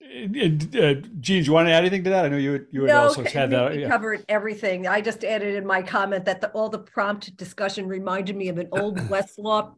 [0.00, 2.24] And- and, uh, Jean, do you want to add anything to that?
[2.24, 3.72] I know you you had No, also I had think that.
[3.72, 3.88] we yeah.
[3.88, 4.86] covered everything.
[4.86, 8.56] I just added in my comment that the, all the prompt discussion reminded me of
[8.58, 9.74] an old Westlaw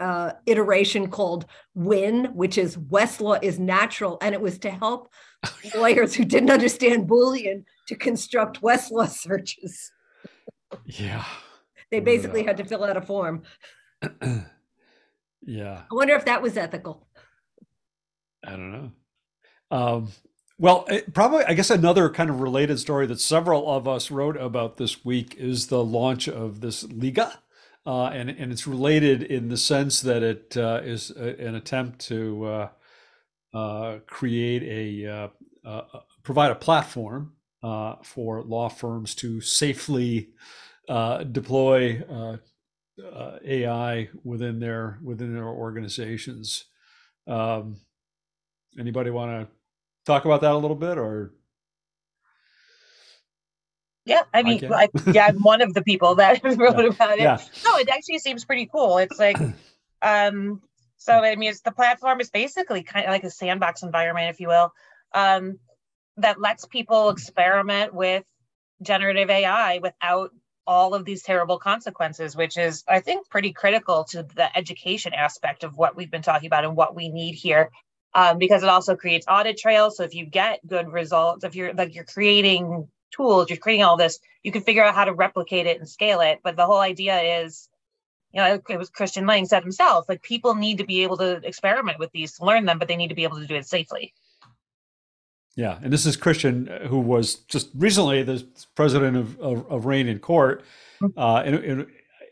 [0.00, 5.12] uh, iteration called WIN, which is Westlaw is natural, and it was to help
[5.74, 9.92] lawyers who didn't understand Boolean to construct Westlaw searches.
[10.86, 11.24] Yeah,
[11.90, 13.42] They basically had to fill out a form.
[15.42, 15.82] yeah.
[15.90, 17.06] I wonder if that was ethical.
[18.44, 18.92] I don't know.
[19.70, 20.08] Um,
[20.58, 24.36] well, it, probably, I guess another kind of related story that several of us wrote
[24.36, 27.38] about this week is the launch of this Lega.
[27.86, 31.98] Uh, and, and it's related in the sense that it uh, is a, an attempt
[31.98, 32.68] to uh,
[33.54, 35.30] uh, create a,
[35.66, 35.82] uh,
[36.22, 37.32] provide a platform
[38.04, 40.30] for law firms to safely
[41.32, 42.02] deploy
[43.46, 46.66] AI within their within their organizations.
[47.26, 47.76] Um,
[48.78, 49.54] Anybody want to
[50.06, 51.34] talk about that a little bit, or
[54.06, 56.86] Yeah, I mean, I, yeah, I'm one of the people that wrote Yeah.
[56.86, 57.20] about it.
[57.20, 58.98] yeah, No, it actually seems pretty cool.
[58.98, 59.36] It's like,
[60.02, 60.62] um,
[60.96, 64.40] so I mean, it's the platform is basically kind of like a sandbox environment, if
[64.40, 64.72] you will,
[65.14, 65.58] um,
[66.16, 68.24] that lets people experiment with
[68.82, 70.30] generative AI without
[70.66, 75.64] all of these terrible consequences, which is, I think, pretty critical to the education aspect
[75.64, 77.70] of what we've been talking about and what we need here.
[78.14, 79.96] Um, because it also creates audit trails.
[79.96, 83.96] So if you get good results, if you're like you're creating tools, you're creating all
[83.96, 86.40] this, you can figure out how to replicate it and scale it.
[86.42, 87.68] But the whole idea is,
[88.32, 91.40] you know, it was Christian Lang said himself, like people need to be able to
[91.46, 93.66] experiment with these, to learn them, but they need to be able to do it
[93.66, 94.14] safely.
[95.56, 95.78] yeah.
[95.82, 98.44] And this is Christian, uh, who was just recently the
[98.74, 100.64] president of of, of Reynen Court.
[101.16, 101.86] Uh, and, and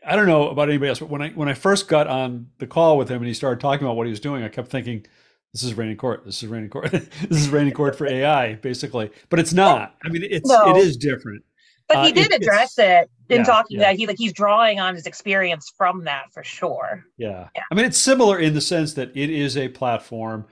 [0.07, 2.67] I don't know about anybody else, but when I when I first got on the
[2.67, 5.07] call with him and he started talking about what he was doing, I kept thinking,
[5.53, 6.25] "This is Reynen Court.
[6.25, 6.91] This is Reynen Court.
[6.91, 9.95] this is Reynen Court for AI, basically." But it's not.
[10.05, 10.77] I mean, it's No.
[10.77, 11.45] it is different.
[11.89, 13.89] But Uh, he did it- address it in yeah, talking yeah.
[13.89, 17.05] that he like he's drawing on his experience from that for sure.
[17.17, 17.49] Yeah.
[17.57, 17.63] Yeah.
[17.71, 20.47] I mean, it's similar in the sense that it is a platform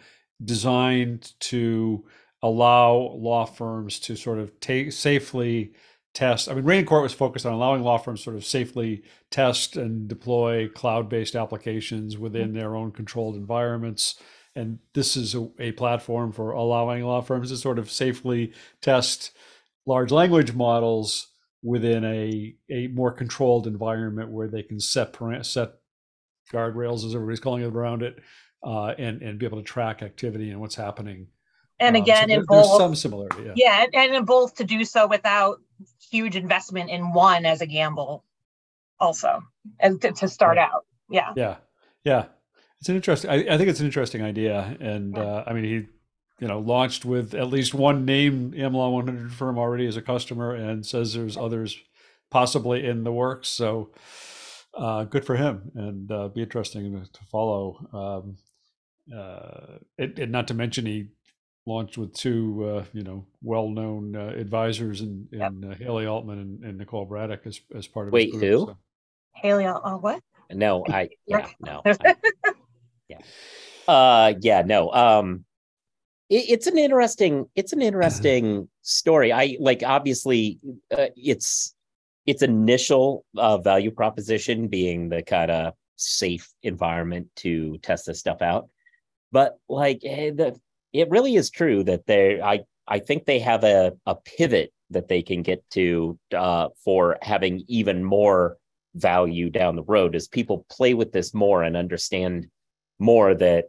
[0.44, 2.04] designed to
[2.42, 5.72] allow law firms to sort of take safely
[6.14, 6.48] test.
[6.48, 10.08] I mean, Reynen Court was focused on allowing law firms sort of safely test and
[10.08, 14.14] deploy cloud-based applications within their own controlled environments.
[14.56, 19.32] And this is a, a platform for allowing law firms to sort of safely test
[19.84, 21.28] large language models
[21.62, 25.72] within a, a more controlled environment where they can set set
[26.52, 28.18] guardrails, as everybody's calling it around it,
[28.64, 31.28] uh, and and be able to track activity and what's happening.
[31.78, 33.42] And Um, so again, there- in there's both some similarity.
[33.44, 33.52] Yeah.
[33.56, 35.58] Yeah, and, and in both to do so without
[36.10, 38.24] huge investment in one as a gamble,
[38.98, 39.42] also,
[39.80, 40.86] and to, to start out.
[41.10, 41.32] Yeah.
[41.36, 41.56] Yeah,
[42.04, 42.24] yeah.
[42.86, 43.30] It's an interesting.
[43.30, 45.72] I, I think it's an interesting idea, and uh, I mean, he,
[46.38, 50.54] you know, launched with at least one name AmLaw 100 firm already as a customer,
[50.54, 51.76] and says there's others
[52.30, 53.48] possibly in the works.
[53.48, 53.90] So,
[54.72, 57.88] uh, good for him, and uh, be interesting to, to follow.
[57.92, 58.36] Um,
[59.12, 61.08] uh, it, and not to mention he
[61.66, 65.52] launched with two, uh, you know, well-known uh, advisors in, in Yep.
[65.72, 68.52] uh, Haley Altman and, and Nicole Bradick as as part of Wait, his group.
[68.52, 68.66] who?
[68.66, 68.78] so-
[69.34, 70.22] Haley, oh, what?
[70.52, 71.82] No, I yeah, no.
[71.84, 72.45] I- yeah.
[73.86, 74.92] Uh yeah, no.
[74.92, 75.44] Um
[76.28, 79.32] it, it's an interesting it's an interesting story.
[79.32, 80.58] I like obviously
[80.96, 81.74] uh, it's
[82.26, 88.42] its initial uh, value proposition being the kind of safe environment to test this stuff
[88.42, 88.68] out.
[89.32, 90.58] But like eh, the,
[90.92, 95.08] it really is true that they I I think they have a a pivot that
[95.08, 98.56] they can get to uh, for having even more
[98.94, 102.46] value down the road as people play with this more and understand
[102.98, 103.66] more that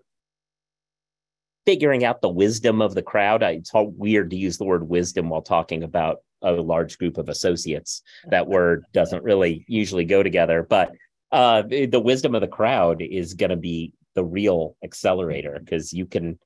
[1.65, 3.43] figuring out the wisdom of the crowd.
[3.43, 7.17] I- It's all weird to use the word wisdom while talking about a large group
[7.17, 8.01] of associates.
[8.29, 10.91] That word doesn't really usually go together, but
[11.31, 16.05] uh, the wisdom of the crowd is going to be the real accelerator because you
[16.05, 16.39] can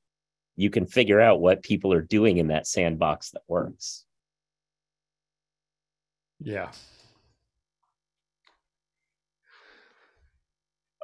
[0.58, 4.06] you can figure out what people are doing in that sandbox that works.
[6.39, 6.72] Yeah.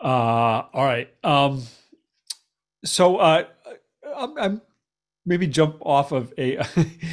[0.01, 1.09] Uh, all right.
[1.23, 1.63] Um,
[2.85, 3.45] so uh,
[4.15, 4.61] I'm, I'm
[5.25, 6.59] maybe jump off of a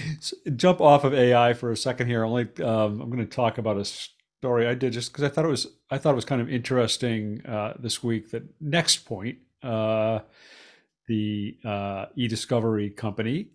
[0.57, 2.25] jump off of AI for a second here.
[2.25, 5.45] Only um, I'm going to talk about a story I did just because I thought
[5.45, 8.31] it was I thought it was kind of interesting uh, this week.
[8.31, 10.21] That Nextpoint, uh,
[11.09, 13.49] the uh, e-discovery company,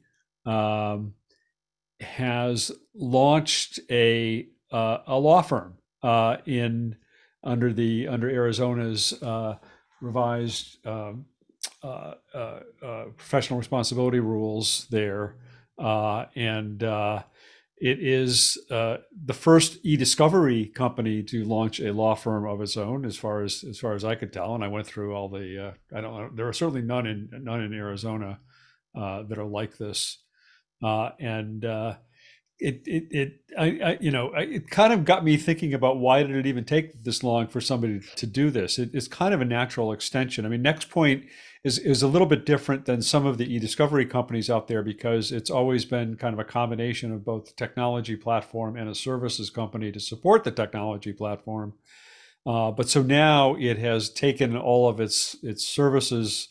[0.46, 1.14] um,
[2.02, 6.96] has launched a uh, a law firm uh, in
[7.44, 9.56] under the under Arizona's uh,
[10.02, 11.26] revised um,
[11.84, 15.36] uh, uh, uh, professional responsibility rules there,
[15.78, 17.24] uh, and uh,
[17.78, 23.18] it is the first e-discovery company to launch a law firm of its own, as
[23.18, 24.56] far as as far as I could tell.
[24.56, 27.62] And I went through all the I don't know there are certainly none in none
[27.62, 28.40] in Arizona
[28.94, 30.18] that are like this,
[30.82, 31.64] and
[32.60, 36.24] it it it I, I you know it kind of got me thinking about why
[36.24, 38.78] did it even take this long for somebody to do this?
[38.78, 40.46] It, it's kind of a natural extension.
[40.46, 41.28] I mean, Nextpoint
[41.64, 45.32] is is a little bit different than some of the e-discovery companies out there because
[45.32, 49.92] it's always been kind of a combination of both technology platform and a services company
[49.92, 51.74] to support the technology platform.
[52.46, 56.50] Uh, but so now it has taken all of its its services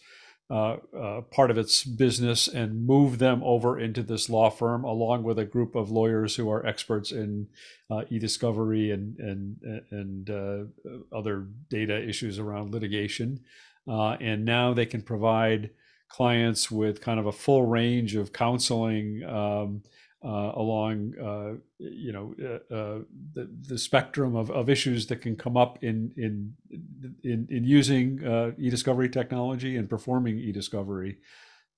[0.51, 5.23] uh, uh, part of its business and move them over into this law firm, along
[5.23, 7.47] with a group of lawyers who are experts in
[7.91, 10.65] uh, e-discovery and and and uh,
[11.15, 13.41] other data issues around litigation.
[13.87, 15.71] Uh, and now they can provide
[16.09, 19.83] clients with kind of a full range of counseling um,
[20.23, 22.99] along, uh, you know, uh, uh,
[23.35, 26.55] the, the spectrum of, of issues that can come up in in
[27.23, 31.19] in, in using uh, e-discovery technology and performing e-discovery.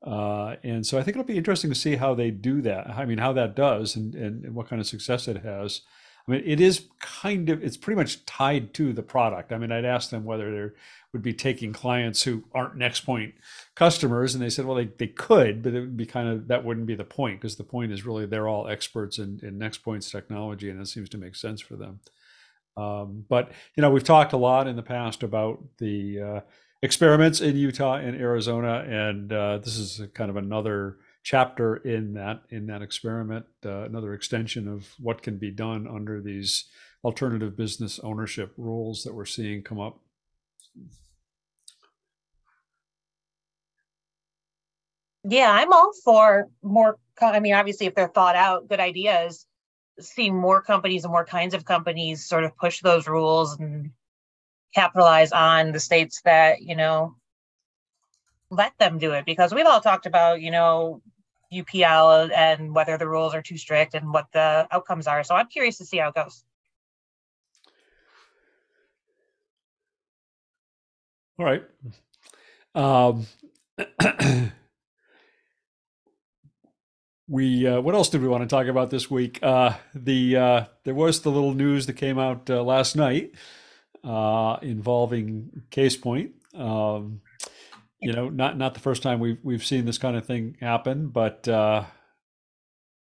[0.07, 2.88] Uh, and so I think it'll be interesting to see how they do that.
[2.88, 5.82] I mean, how that does and, and, and what kind of success it has.
[6.27, 9.53] I mean, it is kind of, it's pretty much tied to the product.
[9.53, 10.75] I mean, I'd ask them whether they
[11.12, 13.33] would be taking clients who aren't Nextpoint
[13.75, 14.35] customers.
[14.35, 16.87] And they said, well, they, they could, but it would be kind of, that wouldn't
[16.87, 20.71] be the point because the point is really they're all experts in, in Nextpoint's technology
[20.71, 22.01] and it seems to make sense for them.
[22.77, 26.41] Um, but, you know, we've talked a lot in the past about the uh,
[26.83, 28.85] experiments in Utah and Arizona.
[28.89, 34.14] And uh, this is kind of another chapter in that in that experiment, uh, another
[34.14, 36.66] extension of what can be done under these
[37.05, 40.01] alternative business ownership rules that we're seeing come up.
[45.25, 46.99] Yeah, I'm all for more.
[47.21, 49.47] I mean, obviously, if they're thought out, good ideas,
[49.99, 53.91] seeing more companies and more kinds of companies sort of push those rules and
[54.75, 57.16] capitalize on the states that you know
[58.51, 61.03] let them do it because we've all talked about you know
[61.53, 65.24] UPL and whether the rules are too strict and what the outcomes are.
[65.24, 66.44] So I'm curious to see how it goes.
[71.38, 71.62] All right.
[72.74, 73.26] Um,
[77.28, 79.38] we uh, what else did we want to talk about this week?
[79.42, 83.32] Uh, the uh, there was the little news that came out uh, last night
[84.05, 86.32] uh, involving Casepoint.
[86.55, 87.22] Um,
[88.01, 91.09] you know, not not the first time we've we've seen this kind of thing happen,
[91.09, 91.84] but uh,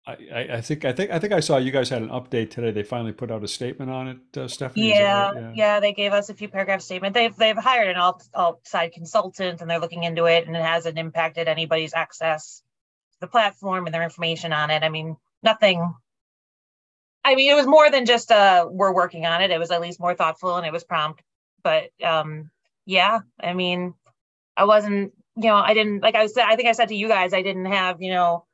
[0.07, 2.71] I, I think I think I think I saw you guys had an update today.
[2.71, 4.89] They finally put out a statement on it, uh, Stephanie.
[4.89, 5.41] Yeah, right?
[5.41, 7.13] yeah, yeah, They gave us a few paragraph statement.
[7.13, 11.47] They've they've hired an outside consultant and they're looking into it, and it hasn't impacted
[11.47, 12.63] anybody's access
[13.13, 14.83] to the platform and their information on it.
[14.83, 15.93] I mean, nothing.
[17.23, 19.51] I mean, it was more than just uh, we're working on it.
[19.51, 21.21] It was at least more thoughtful and it was prompt.
[21.61, 22.49] But um,
[22.85, 23.93] yeah, I mean,
[24.59, 26.43] I wasn't, you know, I didn't like I said.
[26.45, 28.45] I think I said to you guys, I didn't have, you know,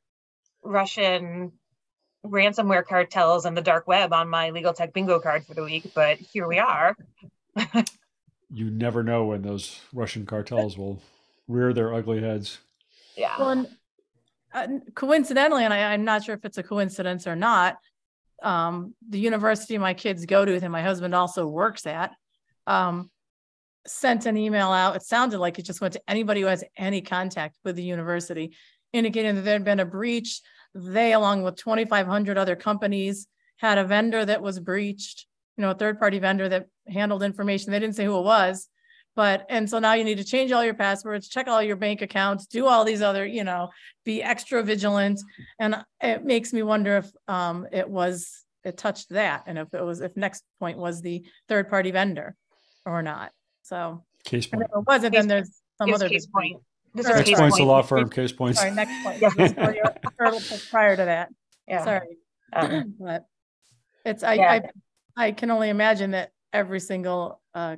[0.63, 1.51] Russian
[2.23, 5.91] ransomware cartels and the dark web on my legal tech bingo card for the week,
[5.95, 6.95] but here we are.
[8.51, 11.01] you never know when those Russian cartels will
[11.47, 12.59] rear their ugly heads.
[13.17, 13.35] Yeah.
[13.39, 13.67] Well, and,
[14.53, 17.77] uh, coincidentally, and I, I'm not sure if it's a coincidence or not,
[18.43, 22.11] um, the university my kids go to and my husband also works at,
[22.67, 23.09] um,
[23.87, 24.95] sent an email out.
[24.95, 28.55] It sounded like it just went to anybody who has any contact with the university,
[28.93, 30.41] indicating that there had been a breach.
[30.73, 33.27] They, along with 2,500 other companies,
[33.57, 35.25] had a vendor that was breached,
[35.57, 37.71] you know, a third party vendor that handled information.
[37.71, 38.67] They didn't say who it was.
[39.15, 42.01] But, and so now you need to change all your passwords, check all your bank
[42.01, 43.69] accounts, do all these other, you know,
[44.03, 45.21] be extra vigilant.
[45.57, 49.43] And it makes me wonder if um, it was, it touched that.
[49.47, 52.35] And if it was, if next point was the third party vendor
[52.85, 53.31] or not.
[53.65, 54.61] So Casepoint.
[54.61, 55.49] if it wasn't, then there's
[55.79, 56.07] some It's other.
[56.09, 56.61] Casepoint.
[56.93, 58.09] This Or- is Next Casepoint's a law firm.
[58.09, 58.59] Case points.
[58.59, 59.19] Sorry, Nextpoint.
[59.21, 59.29] Yeah.
[59.35, 61.29] This is for your- for Prior to that,
[61.67, 61.83] Yeah.
[61.83, 62.17] sorry.
[62.53, 63.25] Um, But
[64.05, 64.51] it's, I, Yeah.
[65.17, 67.75] I, I can only imagine that every single uh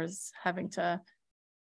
[0.00, 1.00] is having to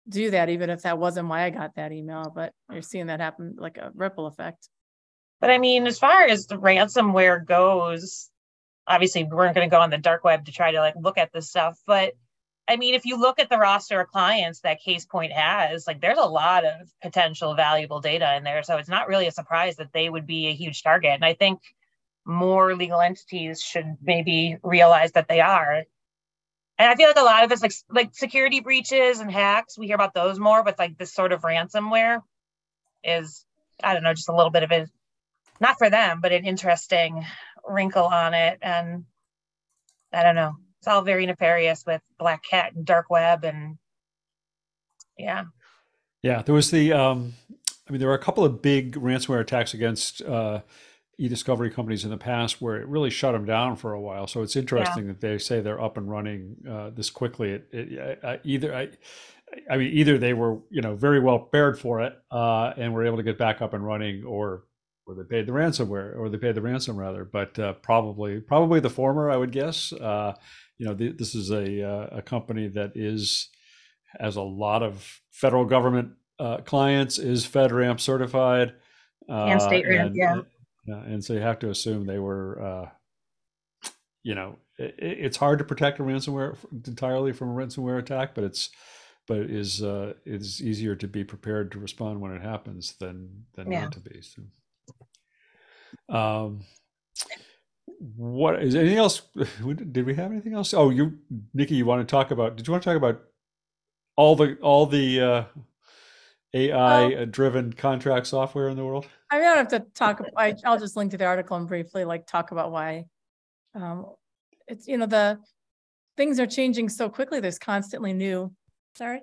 [0.09, 3.21] do that, even if that wasn't why I got that email, but you're seeing that
[3.21, 4.69] happen like a ripple effect.
[5.41, 8.31] But I mean, as far as the ransomware goes,
[8.87, 11.19] obviously we weren't going to go on the dark web to try to like look
[11.19, 11.79] at this stuff.
[11.87, 12.14] But
[12.69, 16.19] I mean, if you look at the roster of clients that Casepoint has, like there's
[16.19, 18.62] a lot of potential valuable data in there.
[18.62, 21.12] So it's not really a surprise that they would be a huge target.
[21.12, 21.61] And I think
[22.27, 25.85] more legal entities should maybe realize that they are.
[26.79, 29.79] And I feel like a lot of it's like like security breaches and hacks.
[29.79, 32.21] We hear about those more, but like this sort of ransomware
[33.03, 33.47] is,
[33.83, 34.87] I don't know, just a little bit of a
[35.59, 37.25] not for them, but an interesting
[37.66, 38.59] wrinkle on it.
[38.61, 39.07] And
[40.12, 43.79] I don't know, it's all very nefarious with BlackCat and Dark Web and
[45.18, 45.45] yeah.
[46.22, 46.93] Yeah, there was the.
[46.93, 47.35] Um,
[47.89, 50.61] I mean, there were a couple of big ransomware attacks against uh,
[51.18, 54.26] e-discovery companies in the past where it really shut them down for a while.
[54.26, 57.51] So it's interesting that they say they're up and running uh, this quickly.
[57.53, 58.89] It, it, I, I, either I,
[59.70, 63.07] I mean, either they were you know very well prepared for it uh, and were
[63.07, 64.64] able to get back up and running, or
[65.07, 67.24] or they paid the ransomware, or they paid the ransom rather.
[67.24, 69.93] But uh, probably probably the former, I would guess.
[70.79, 73.49] Uh, you know, th- this is a uh, a company that is
[74.18, 78.74] has a lot of federal government uh, clients, is FedRAMP certified,
[79.29, 80.41] And state uh, ramp, and- yeah.
[80.87, 82.89] yeah, and so you have to assume they were, uh,
[84.22, 86.57] you know, it, it's hard to protect a ransomware
[86.87, 88.70] entirely from a ransomware attack, but it's
[89.26, 93.70] but is uh, is easier to be prepared to respond when it happens than than
[93.70, 93.83] Yeah.
[93.83, 94.22] not to be.
[94.22, 94.43] So,
[96.09, 96.64] um,
[98.16, 99.22] what is anything else?
[99.93, 100.74] Did we have anything else?
[100.74, 101.18] Oh, you,
[101.57, 102.57] Niki, you want to talk about?
[102.57, 103.22] Did you want to talk about
[104.16, 105.45] all the all the uh,
[106.55, 109.07] AI driven contract software in the world?
[109.30, 112.26] I don't have to talk, I, I'll just link to the article and briefly like
[112.26, 113.07] talk about why.
[113.74, 114.07] Um,
[114.66, 115.39] it's, you know, the,
[116.16, 118.53] things are changing so quickly, there's constantly new,
[118.97, 119.20] sorry.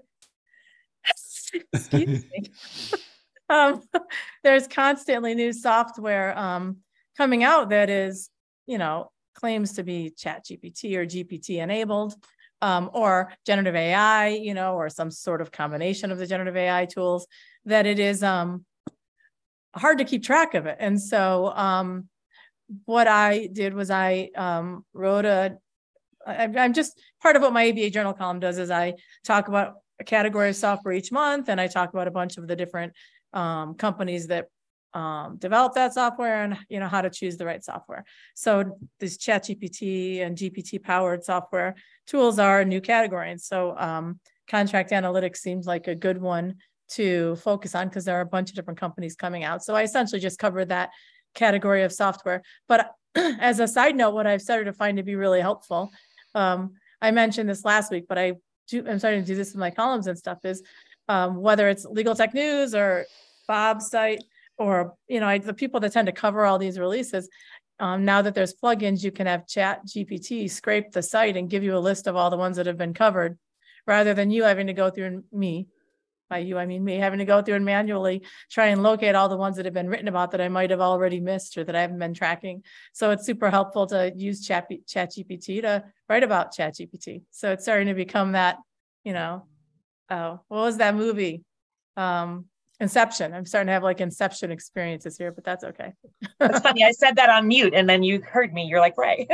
[1.73, 2.99] Excuse me.
[3.49, 3.81] Um,
[4.43, 6.77] there's constantly new software, um,
[7.17, 8.29] coming out that is,
[8.67, 12.15] you know, claims to be ChatGPT or GPT enabled.
[12.61, 16.85] Um, or generative AI, you know, or some sort of combination of the generative AI
[16.85, 17.27] tools,
[17.65, 18.65] that it is, um,
[19.75, 20.77] hard to keep track of it.
[20.79, 22.07] And so um,
[22.85, 25.57] what I did was I um, wrote a,
[26.25, 29.75] I, I'm just part of what my ABA Journal column does is I talk about
[29.99, 32.93] a category of software each month and I talk about a bunch of the different
[33.33, 34.47] um, companies that
[34.95, 38.05] um, develop that software and you know how to choose the right software.
[38.33, 41.75] So these ChatGPT and GPT powered software
[42.07, 43.29] tools are a new category.
[43.29, 44.19] And so um,
[44.49, 46.55] contract analytics seems like a good one
[46.87, 49.63] to focus on because there are a bunch of different companies coming out.
[49.63, 50.91] So I essentially just covered that
[51.33, 52.41] category of software.
[52.69, 55.91] But as a side note, what I've started to find to be really helpful,
[56.35, 58.35] um, I mentioned this last week, but I
[58.69, 60.63] do, I'm starting to do this in my columns and stuff is
[61.09, 63.05] um, whether it's Legaltech News or
[63.47, 64.23] Bob's site
[64.57, 67.29] or, you know, I, the people that tend to cover all these releases,
[67.79, 71.75] um, now that there's plugins, you can have ChatGPT scrape the site and give you
[71.75, 73.37] a list of all the ones that have been covered
[73.85, 75.67] rather than you having to go through and me
[76.29, 79.29] by you, I mean me, having to go through and manually try and locate all
[79.29, 81.75] the ones that have been written about that I might have already missed or that
[81.75, 82.63] I haven't been tracking.
[82.93, 87.23] So it's super helpful to use Chat, ChatGPT to write about ChatGPT.
[87.31, 88.57] So it's starting to become that,
[89.03, 89.45] you know,
[90.09, 91.43] oh, what was that movie?
[91.95, 92.45] Um,
[92.79, 93.33] Inception.
[93.33, 95.93] I'm starting to have like Inception experiences here, but that's okay.
[96.39, 96.83] That's funny.
[96.83, 98.65] I said that on mute and then you heard me.
[98.65, 99.27] You're like, right.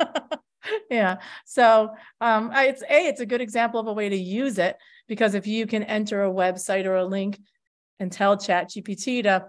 [0.90, 1.18] yeah.
[1.46, 1.90] So
[2.20, 4.76] um, I, it's a it's a good example of a way to use it
[5.06, 7.38] because if you can enter a website or a link
[7.98, 9.46] and tell ChatGPT to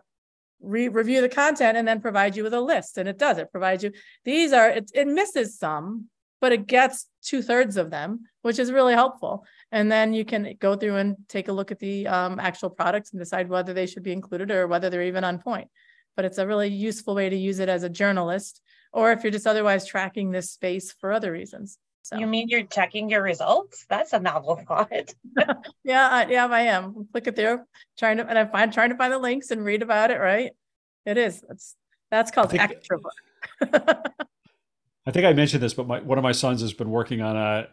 [0.61, 3.37] re- review the content and then provide you with a list, and it does.
[3.37, 3.91] It provides you
[4.25, 8.71] these are it, it misses some, but it gets two thirds of them, which is
[8.71, 9.45] really helpful.
[9.71, 13.11] And then you can go through and take a look at the um, actual products
[13.11, 15.69] and decide whether they should be included or whether they're even on point.
[16.15, 18.61] But it's a really useful way to use it as a journalist
[18.93, 21.77] or if you're just otherwise tracking this space for other reasons.
[22.03, 23.85] So You mean you're checking your results?
[23.89, 25.13] That's a novel thought.
[25.83, 27.07] yeah, I, yeah, I am.
[27.11, 27.65] Click it there,
[27.97, 30.19] trying to and I find trying to find the links and read about it.
[30.19, 30.51] Right?
[31.05, 31.41] It is.
[31.47, 31.75] That's
[32.09, 33.13] that's called think- extra book.
[35.05, 37.37] I think I mentioned this, but my one of my sons has been working on
[37.37, 37.67] a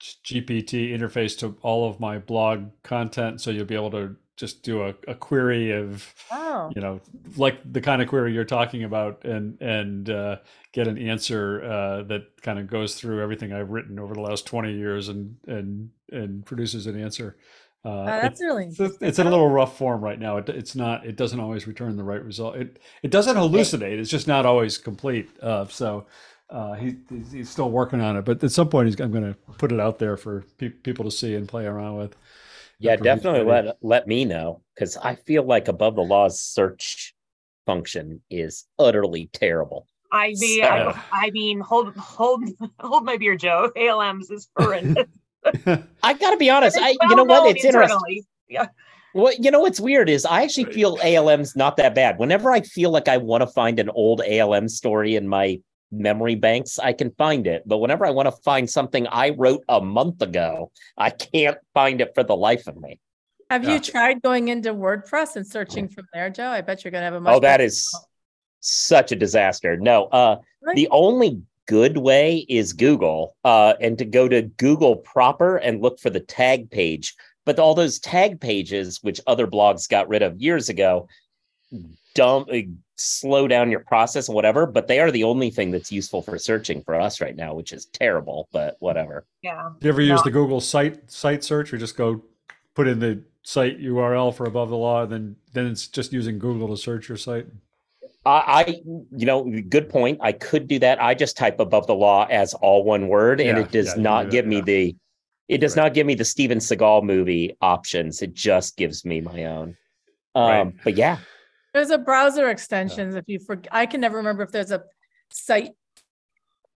[0.00, 4.82] GPT interface to all of my blog content, so you'll be able to just do
[4.82, 7.00] a, a query of oh, you know
[7.36, 10.36] like the kind of query you're talking about and and uh,
[10.72, 14.46] get an answer uh, that kind of goes through everything I've written over the last
[14.46, 17.36] 20 years and and and produces an answer.
[17.84, 20.38] Uh, Oh, that's really it's, it's in a little rough form right now.
[20.38, 21.04] It, it's not.
[21.04, 22.56] It doesn't always return the right result.
[22.56, 23.98] It it doesn't hallucinate.
[23.98, 25.28] It's just not always complete.
[25.42, 26.06] Uh, so
[26.50, 28.24] uh, he he's- he's still working on it.
[28.24, 31.04] But at some point, he's, I'm going to put it out there for pe- people
[31.04, 32.16] to see and play around with.
[32.78, 33.68] Yeah, definitely ready.
[33.68, 37.14] let let me know because I feel like above the law's search
[37.66, 39.86] function is utterly terrible.
[40.12, 42.44] I mean, So- I, I mean, hold, hold,
[42.80, 43.70] hold my beer, Joe.
[43.76, 45.06] ALMs is horrendous.
[46.02, 46.76] I gotta be honest.
[46.76, 47.44] It's I you know what?
[47.44, 48.22] known It's interesting.
[48.48, 48.66] Yeah.
[49.14, 52.18] Well, you know what's weird is I actually feel ALM's not that bad.
[52.18, 55.60] Whenever I feel like I want to find an old ALM story in my
[55.94, 57.62] memory banks, I can find it.
[57.66, 62.00] But whenever I want to find something I wrote a month ago, I can't find
[62.00, 63.00] it for the life of me.
[63.50, 63.74] Have Yeah.
[63.74, 66.48] you tried going into WordPress and searching from there, Joe?
[66.48, 67.34] I bet you're gonna have a much.
[67.34, 68.04] Oh, that is better
[68.60, 69.76] such a disaster.
[69.76, 70.74] No, uh Right.
[70.76, 76.00] the only good way is Google, uh, and to go to Google proper and look
[76.00, 77.14] for the tag page.
[77.44, 81.06] But all those tag pages, which other blogs got rid of years ago,
[82.14, 82.60] dump uh,
[82.96, 84.66] slow down your process and whatever.
[84.66, 87.72] But they are the only thing that's useful for searching for us right now, which
[87.72, 88.48] is terrible.
[88.52, 89.24] But whatever.
[89.42, 89.70] Yeah.
[89.80, 90.24] Do you ever use No.
[90.24, 92.22] the Google site site search, or just go
[92.74, 96.38] put in the site URL for above the law, and then then it's just using
[96.38, 97.46] Google to search your site?
[98.26, 98.80] I, I,
[99.14, 100.18] you know, good point.
[100.22, 101.02] I could do that.
[101.02, 104.02] I just type above the law as all one word, and Yeah, it does yeah,
[104.02, 104.62] not do that, give me yeah.
[104.62, 104.96] the.
[105.48, 105.82] It does Right.
[105.82, 108.22] not give me the Steven Seagal movie options.
[108.22, 109.76] It just gives me my own.
[110.34, 110.74] Um, Right.
[110.84, 111.18] But yeah,
[111.74, 114.84] There's a browser extensions if you for I can never remember if there's a
[115.30, 115.72] site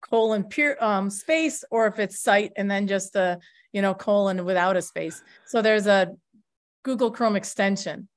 [0.00, 3.38] colon pure um, space or if it's site and then just a
[3.72, 5.22] you know colon without a space.
[5.46, 6.12] So there's a
[6.82, 8.08] Google Chrome extension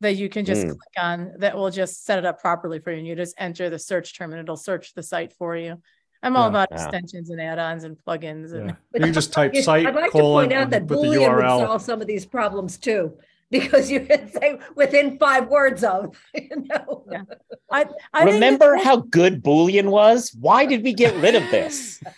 [0.00, 0.70] that you can just Mm.
[0.70, 2.98] click on that will just set it up properly for you.
[2.98, 5.80] And you just enter the search term and it'll search the site for you.
[6.22, 6.48] I'm all Yeah.
[6.48, 6.76] about Wow.
[6.76, 8.76] extensions and add-ons and plugins and Yeah.
[8.90, 10.98] But You can just type Yes, site I'd like colon to point out that put
[10.98, 13.18] Boolean would solve some of these problems too,
[13.52, 17.04] because you can say within five words of, you know.
[17.10, 17.22] Yeah.
[17.70, 20.34] I, I Remember that- how good Boolean was?
[20.40, 22.02] Why did we get rid of this?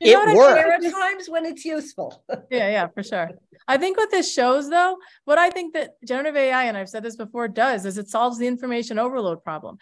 [0.00, 0.56] You it worked.
[0.56, 2.24] There are times when it's useful.
[2.50, 3.30] Yeah, yeah, for sure.
[3.68, 7.04] I think what this shows though, what I think that generative AI, and I've said
[7.04, 9.78] this before, does is it solves the information overload problem.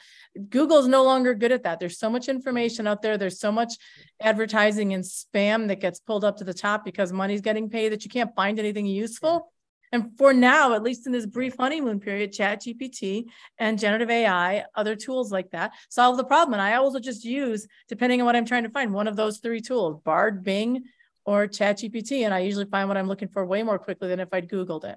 [0.51, 1.81] Google's no longer good at that.
[1.81, 3.17] There's so much information out there.
[3.17, 3.73] There's so much
[4.21, 8.05] advertising and spam that gets pulled up to the top because money's getting paid that
[8.05, 9.51] you can't find anything useful.
[9.93, 13.25] And for now, at least in this brief honeymoon period, ChatGPT
[13.59, 16.55] and generative AI, other tools like that solve the problem.
[16.55, 19.39] And I also just use, depending on what I'm trying to find, one of those
[19.39, 20.85] three tools, Bard, Bing,
[21.25, 22.25] or ChatGPT.
[22.25, 24.85] And I usually find what I'm looking for way more quickly than if I'd Googled
[24.85, 24.97] it.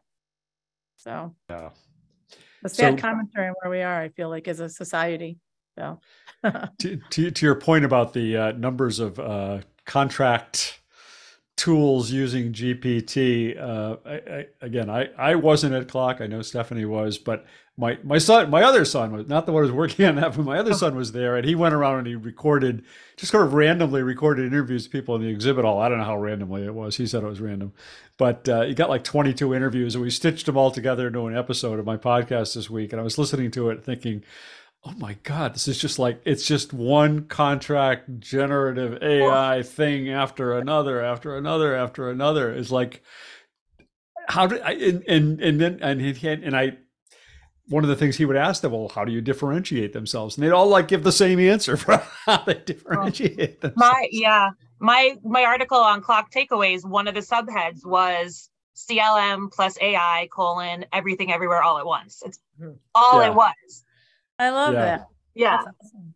[0.97, 1.69] So Yeah.
[2.61, 5.39] the sad So- commentary on where we are, I feel like as a society.
[5.77, 5.99] So
[6.79, 10.81] to, to, to your point about the uh, numbers of uh, contract
[11.55, 16.21] tools using GPT, uh, I, I, again, I, I wasn't at CLOC.
[16.21, 17.45] I know Stephanie was, but
[17.77, 20.35] my, my son, my other son was not the one who was working on that,
[20.35, 22.83] but my other son was there and he went around and he recorded,
[23.17, 25.79] just sort of randomly recorded interviews people in the exhibit hall.
[25.79, 26.97] I don't know how randomly it was.
[26.97, 27.73] He said it was random,
[28.17, 31.37] but uh, he got like 22 interviews and we stitched them all together into an
[31.37, 32.93] episode of my podcast this week.
[32.93, 34.23] And I was listening to it thinking,
[34.85, 40.57] oh my god this is just like it's just one contract generative ai thing after
[40.57, 43.01] another after another after another is like
[44.27, 46.75] how did i and and, and then and he had and i
[47.69, 50.45] one of the things he would ask them well how do you differentiate themselves and
[50.45, 55.15] they'd all like give the same answer for how they differentiate themselves My yeah, my
[55.23, 56.83] my article on CLOC takeaways.
[56.85, 62.21] One of the subheads was CLM plus AI colon everything everywhere all at once.
[62.25, 62.71] It's Hmm.
[62.93, 63.27] all Yeah.
[63.29, 63.83] it was.
[64.39, 64.85] I love Yeah.
[64.85, 65.07] that.
[65.35, 65.61] Yeah.
[65.63, 66.15] That's awesome.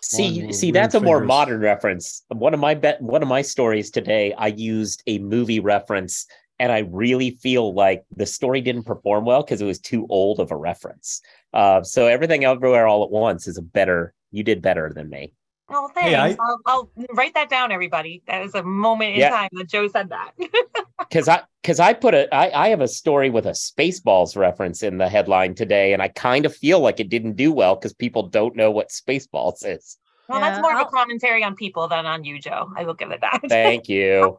[0.00, 1.28] See, Long, see, that's a more fingers.
[1.28, 2.24] modern reference.
[2.28, 6.26] One of my bet, one of my stories today, I used a movie reference,
[6.60, 10.40] and I really feel like the story didn't perform well because it was too old
[10.40, 11.20] of a reference.
[11.52, 14.14] Uh, so everything everywhere all at once is a better.
[14.30, 15.32] You did better than me.
[15.70, 16.40] Oh, Hey, thanks.
[16.40, 18.22] I- I'll, I'll write that down, everybody.
[18.26, 19.30] That is a moment in Yeah.
[19.30, 20.32] time that Joe said that.
[20.98, 24.82] because I because I put a I, I have a story with a Spaceballs reference
[24.82, 27.92] in the headline today, and I kind of feel like it didn't do well because
[27.92, 29.98] people don't know what Spaceballs is.
[30.28, 32.70] well, that's more of a commentary on people than on you, Joe.
[32.76, 33.40] I will give it that.
[33.48, 34.38] Thank you.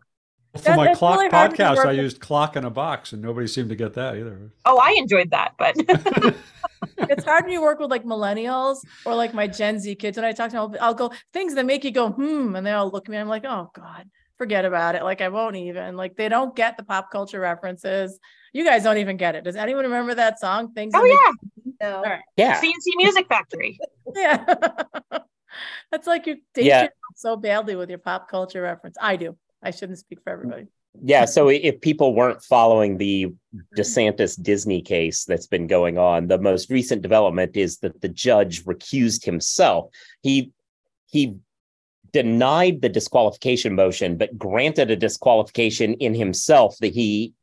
[0.56, 3.70] For That- my CLOC really podcast i used clock in a box and nobody seemed
[3.70, 5.76] to get that either oh, I enjoyed that, but
[6.98, 10.18] it's hard when you work with like millennials or like my Gen Z kids.
[10.18, 12.66] When I talk to them, I'll, I'll go things that make you go, hmm, and
[12.66, 13.18] they all look at me.
[13.18, 15.04] I'm like, oh God, forget about it.
[15.04, 15.96] Like I won't even.
[15.96, 18.20] Like they don't get the pop culture references.
[18.54, 19.44] You guys don't even get it.
[19.44, 20.74] Does anyone remember that song?
[20.74, 20.94] Things.
[20.94, 21.20] that oh make-
[21.82, 21.96] yeah, No.
[21.98, 22.22] All right.
[22.36, 23.78] Yeah, C+C Music Factory.
[24.16, 24.44] Yeah.
[25.92, 26.78] That's like you date Yeah.
[26.82, 28.98] yourself so badly with your pop culture reference.
[29.00, 29.38] I do.
[29.62, 30.68] I shouldn't speak for everybody.
[31.02, 31.26] yeah.
[31.26, 33.28] So if people weren't following the
[33.78, 38.64] DeSantis Disney case that's been going on, the most recent development is that the judge
[38.66, 39.92] recused himself.
[40.22, 40.52] He
[41.08, 41.40] he
[42.12, 47.34] denied the disqualification motion, but granted a disqualification in himself that he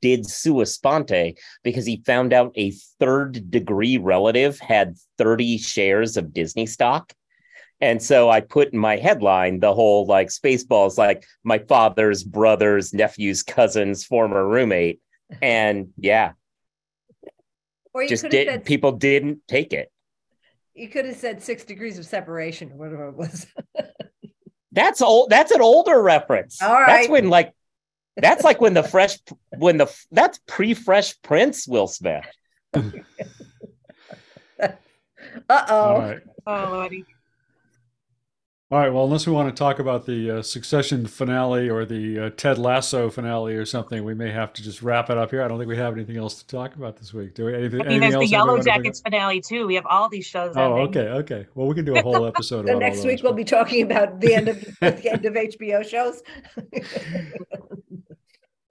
[0.00, 6.34] did sua sponte because he found out a third degree relative had 30 shares of
[6.34, 7.12] Disney stock.
[7.80, 12.92] And so I put in my headline the whole like Spaceballs, like my father's brother's
[12.92, 15.00] nephew's cousin's former roommate.
[15.40, 16.32] And yeah,
[17.94, 19.90] Or you just could have did said, people didn't take it.
[20.74, 23.46] you could have said six degrees of separation or whatever it was.
[24.72, 25.30] That's old.
[25.30, 26.62] That's an older reference.
[26.62, 27.52] All That's when like
[28.16, 29.18] that's like when the fresh
[29.56, 32.24] when the that's pre-fresh Prince Will Smith.
[32.74, 32.88] uh
[35.48, 35.98] oh.
[35.98, 37.04] right Oh, Lordy.
[38.72, 38.92] All right.
[38.92, 42.56] Well, unless we want to talk about the uh, Succession finale or the uh, Ted
[42.56, 45.42] Lasso finale or something, we may have to just wrap it up here.
[45.42, 47.34] I don't think we have anything else to talk about this week.
[47.34, 47.54] Do we?
[47.56, 49.66] Anything, I mean, anything there's the Yellow anybody wanna bring Jackets finale too.
[49.66, 50.54] We have all these shows.
[50.56, 51.02] Oh, ending.
[51.02, 51.46] okay, okay.
[51.56, 53.36] Well, we can do a whole episode So about next all week those, we'll but-
[53.38, 56.22] be talking about the end of the end of HBO shows.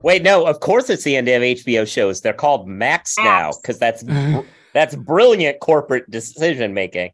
[0.01, 2.21] Wait, no, of course it's the end of HBO shows.
[2.21, 4.01] They're called Max now because that's
[4.73, 7.11] that's brilliant corporate decision making.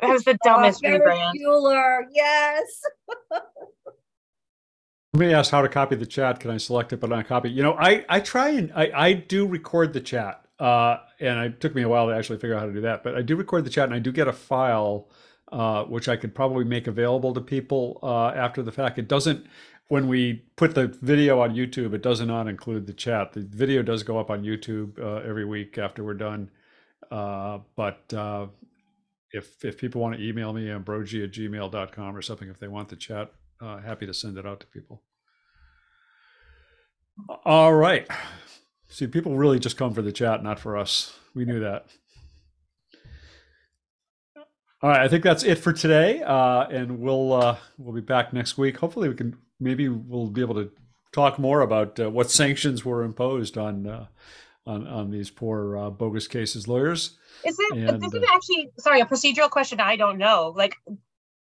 [0.00, 1.32] That was the dumbest Oh, Ferris rebrand.
[1.34, 2.64] Bueller, yes.
[5.14, 6.40] Somebody asked how to copy the chat.
[6.40, 7.50] Can I select it but not copy?
[7.50, 10.44] You know, I I try and I I do record the chat.
[10.60, 13.04] Uh, and it took me a while to actually figure out how to do that.
[13.04, 15.08] But I do record the chat, and I do get a file
[15.52, 18.98] uh, which I could probably make available to people uh, after the fact.
[18.98, 19.46] It doesn't,
[19.88, 23.32] when we put the video on YouTube, it does not include the chat.
[23.32, 26.50] The video does go up on YouTube uh, every week after we're done.
[27.10, 28.46] Uh, but uh,
[29.32, 32.88] if if people want to email me, ambrogi at gmail.com or something, if they want
[32.88, 35.02] the chat, uh, happy to send it out to people.
[37.44, 38.06] All right.
[38.88, 41.14] See, people really just come for the chat, not for us.
[41.34, 41.86] We knew that.
[44.80, 48.32] All right, I think that's it for today, uh, and we'll uh, we'll be back
[48.32, 48.76] next week.
[48.76, 50.70] Hopefully, we can maybe we'll be able to
[51.12, 54.06] talk more about uh, what sanctions were imposed on uh,
[54.68, 57.18] on on these poor uh, bogus cases lawyers.
[57.44, 59.80] Is it, And, is uh, it actually, sorry, a procedural question?
[59.80, 60.52] I don't know.
[60.54, 60.74] Like,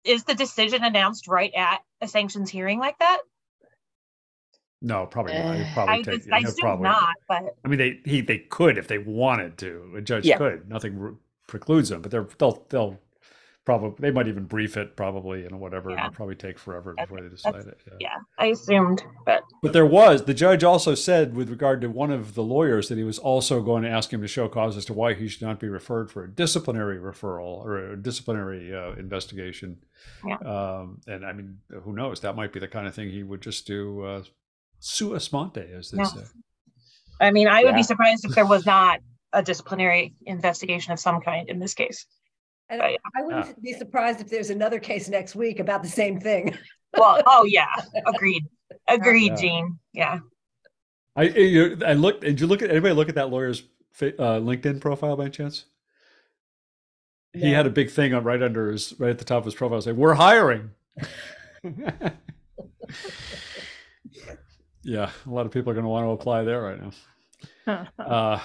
[0.05, 3.19] is the decision announced right at a sanctions hearing like that?
[4.81, 5.57] No, probably not.
[5.57, 6.15] It'd Uh, probably I, take.
[6.21, 9.59] just- I assume probably- not, but I mean, they he they could if they wanted
[9.59, 9.95] to.
[9.97, 10.39] A judge Yeah.
[10.39, 10.69] could.
[10.69, 11.15] Nothing re-
[11.49, 13.01] precludes them, but they're they'll they'll
[13.69, 15.91] probably they might even brief it probably and whatever.
[15.91, 16.07] Yeah.
[16.07, 17.93] It'll probably take forever That's- before they decide that's- it.
[18.01, 22.11] yeah, I assumed, but But there was the judge also said with regard to one
[22.11, 24.87] of the lawyers that he was also going to ask him to show cause as
[24.87, 28.93] to why he should not be referred for a disciplinary referral or a disciplinary uh,
[28.93, 29.77] investigation.
[30.27, 30.37] Yeah.
[30.39, 32.21] Um, and I mean, who knows?
[32.23, 34.23] That might be the kind of thing he would just do uh,
[34.79, 36.05] sua sponte, as they Yeah.
[36.05, 36.23] say.
[37.21, 37.77] I mean, I would Yeah.
[37.77, 39.01] be surprised if there was not
[39.35, 42.07] a disciplinary investigation of some kind in this case.
[42.71, 42.99] And Right.
[43.17, 46.57] I wouldn't be surprised if there's another case next week about the same thing.
[46.97, 47.67] Well, oh yeah,
[48.07, 48.47] agreed,
[48.89, 49.37] agreed, Yeah.
[49.37, 49.79] Jean.
[49.93, 50.19] Yeah,
[51.15, 52.23] I you, I looked.
[52.23, 53.63] Did you look at anybody look at that lawyer's
[54.01, 55.67] uh, LinkedIn profile by any chance?
[57.35, 59.55] He had a big thing on right under his right at the top of his
[59.55, 60.71] profile saying, "We're hiring."
[64.83, 66.81] yeah, a lot of people are going to want to apply there right
[67.67, 67.89] now.
[67.99, 68.41] Uh,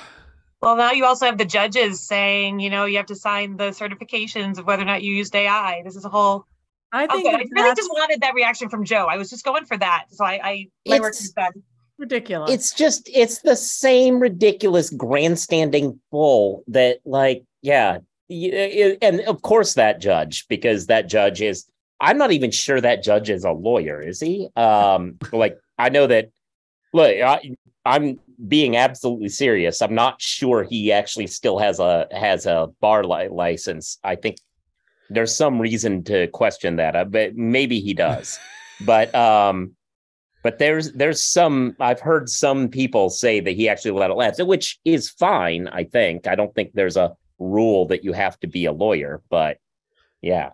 [0.63, 3.71] Well, now you also have the judges saying, you know, you have to sign the
[3.71, 5.81] certifications of whether or not you used AI.
[5.83, 6.45] This is a whole.
[6.93, 9.07] I think Okay, I really just wanted that reaction from Joe.
[9.09, 11.51] I was just going for that, so I, I my work It's- is done.
[11.97, 12.49] ridiculous.
[12.51, 17.97] it's just it's the same ridiculous grandstanding bull that like yeah
[18.29, 21.65] y- y- and of course that judge because that judge is
[22.01, 26.07] i'm not even sure that judge is a lawyer is he um like i know
[26.07, 26.29] that
[26.93, 27.51] look I,
[27.85, 33.03] i'm being absolutely serious i'm not sure he actually still has a has a bar
[33.03, 33.99] li- license.
[34.03, 34.37] I think
[35.09, 38.39] there's some reason to question that uh, but maybe he does.
[38.85, 39.75] But um
[40.43, 44.43] but there's there's some I've heard some people say that he actually let it lapse,
[44.43, 45.67] which is fine.
[45.69, 46.27] I think.
[46.27, 49.57] I don't think there's a rule that you have to be a lawyer, but
[50.21, 50.49] yeah,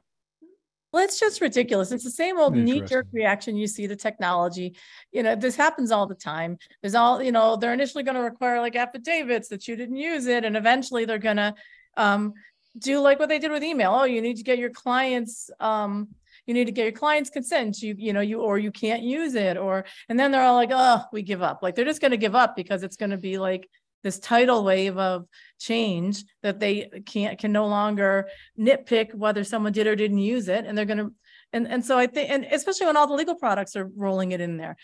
[0.92, 1.92] Well, it's just ridiculous.
[1.92, 4.76] It's the same old knee jerk reaction you see to technology.
[5.12, 6.58] You know, this happens all the time.
[6.82, 10.26] There's all, you know, they're initially going to require like affidavits that you didn't use
[10.26, 10.46] it.
[10.46, 11.54] And eventually they're going to
[11.96, 12.34] um,
[12.78, 13.92] do like what they did with email.
[13.94, 16.08] Oh, you need to get your clients, um,
[16.48, 17.84] you need to get your clients consent.
[17.84, 20.72] You, you know, you, or you can't use it or, and then they're all like,
[20.72, 21.60] oh, we give up.
[21.62, 23.70] Like they're just going to give up because it's going to be like
[24.04, 25.26] this tidal wave of
[25.60, 28.28] change that they can't, can no longer
[28.58, 31.14] nitpick whether someone did or didn't use it and they're going to
[31.52, 34.42] and and so i think and especially when all the legal products are rolling it
[34.42, 34.76] in there.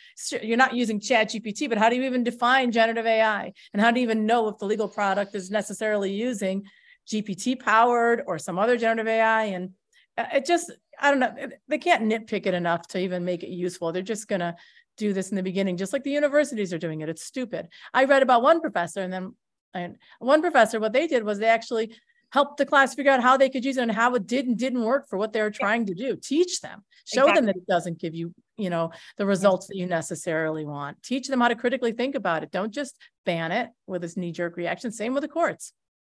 [0.42, 4.00] You're not using ChatGPT but how do you even define generative ai and how do
[4.00, 6.64] you even know if the legal product is necessarily using
[7.08, 9.72] gpt powered or some other generative ai and
[10.18, 11.34] uh, it just i don't know
[11.68, 13.92] they can't nitpick it enough to even make it useful.
[13.92, 14.56] They're just going to
[14.98, 18.04] do this in the beginning just like the universities are doing it it's stupid i
[18.06, 19.34] read about one professor and then
[19.74, 21.92] and one professor what they did was they actually
[22.36, 24.58] helped the class figure out how they could use it and how it did and
[24.58, 26.18] didn't work for what they were trying to do.
[26.18, 29.86] Teach them, show them that it doesn't give you, you know, the results that you
[29.86, 31.02] necessarily want.
[31.02, 32.52] Teach them how to critically think about it.
[32.52, 34.92] Don't just ban it with this knee jerk reaction.
[34.92, 35.72] Same with the courts.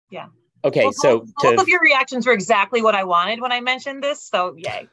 [0.10, 0.28] Yeah.
[0.64, 0.84] Okay.
[0.84, 4.02] Well, so both, both of your reactions were exactly what I wanted when I mentioned
[4.02, 4.24] this.
[4.24, 4.88] So yay.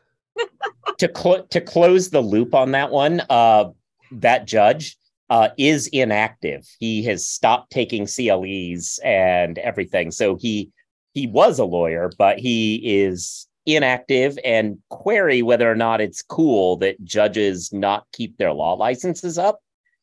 [0.99, 3.70] To cl- to close the loop on that one, uh,
[4.12, 4.97] that judge
[5.30, 6.68] uh, is inactive.
[6.78, 10.11] He has stopped taking CLEs and everything.
[10.11, 10.70] So he
[11.14, 16.76] he was a lawyer, but he is inactive and query whether or not it's cool
[16.78, 19.61] that judges not keep their law licenses up,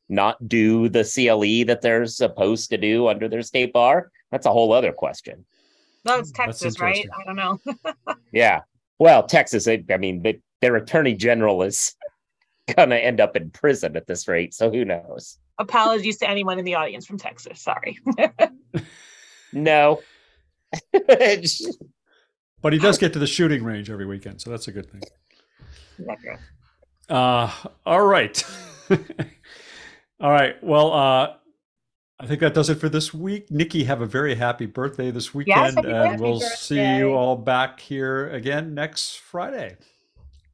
[0.08, 4.12] not do the CLE that they're supposed to do under their state bar.
[4.32, 5.46] That's a whole other question.
[6.06, 7.06] No, it's That's Texas, right?
[7.20, 7.60] I don't know.
[8.32, 8.62] Yeah.
[9.00, 11.96] Well, Texas, I I mean, they, their attorney general is
[12.76, 14.54] going to end up in prison at this rate.
[14.54, 15.40] So who knows?
[15.58, 17.62] Apologies to anyone in the audience from Texas.
[17.62, 17.98] Sorry.
[19.52, 20.02] No.
[22.62, 25.02] but he does get to the shooting range every weekend, so that's a good thing.
[27.10, 27.52] Uh,
[27.86, 28.44] all right.
[30.20, 30.64] all right.
[30.64, 31.34] Well, uh,
[32.20, 33.48] I think that does it for this week.
[33.50, 37.38] Niki, have a very happy birthday this weekend, happy and we'll Happy see you all
[37.38, 39.78] back here again next Friday.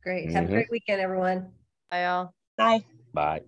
[0.03, 0.31] Great.
[0.31, 0.51] Have a Mhm.
[0.51, 1.51] great weekend, everyone.
[1.89, 2.35] Bye all.
[2.55, 2.83] Bye.
[3.13, 3.41] Bye.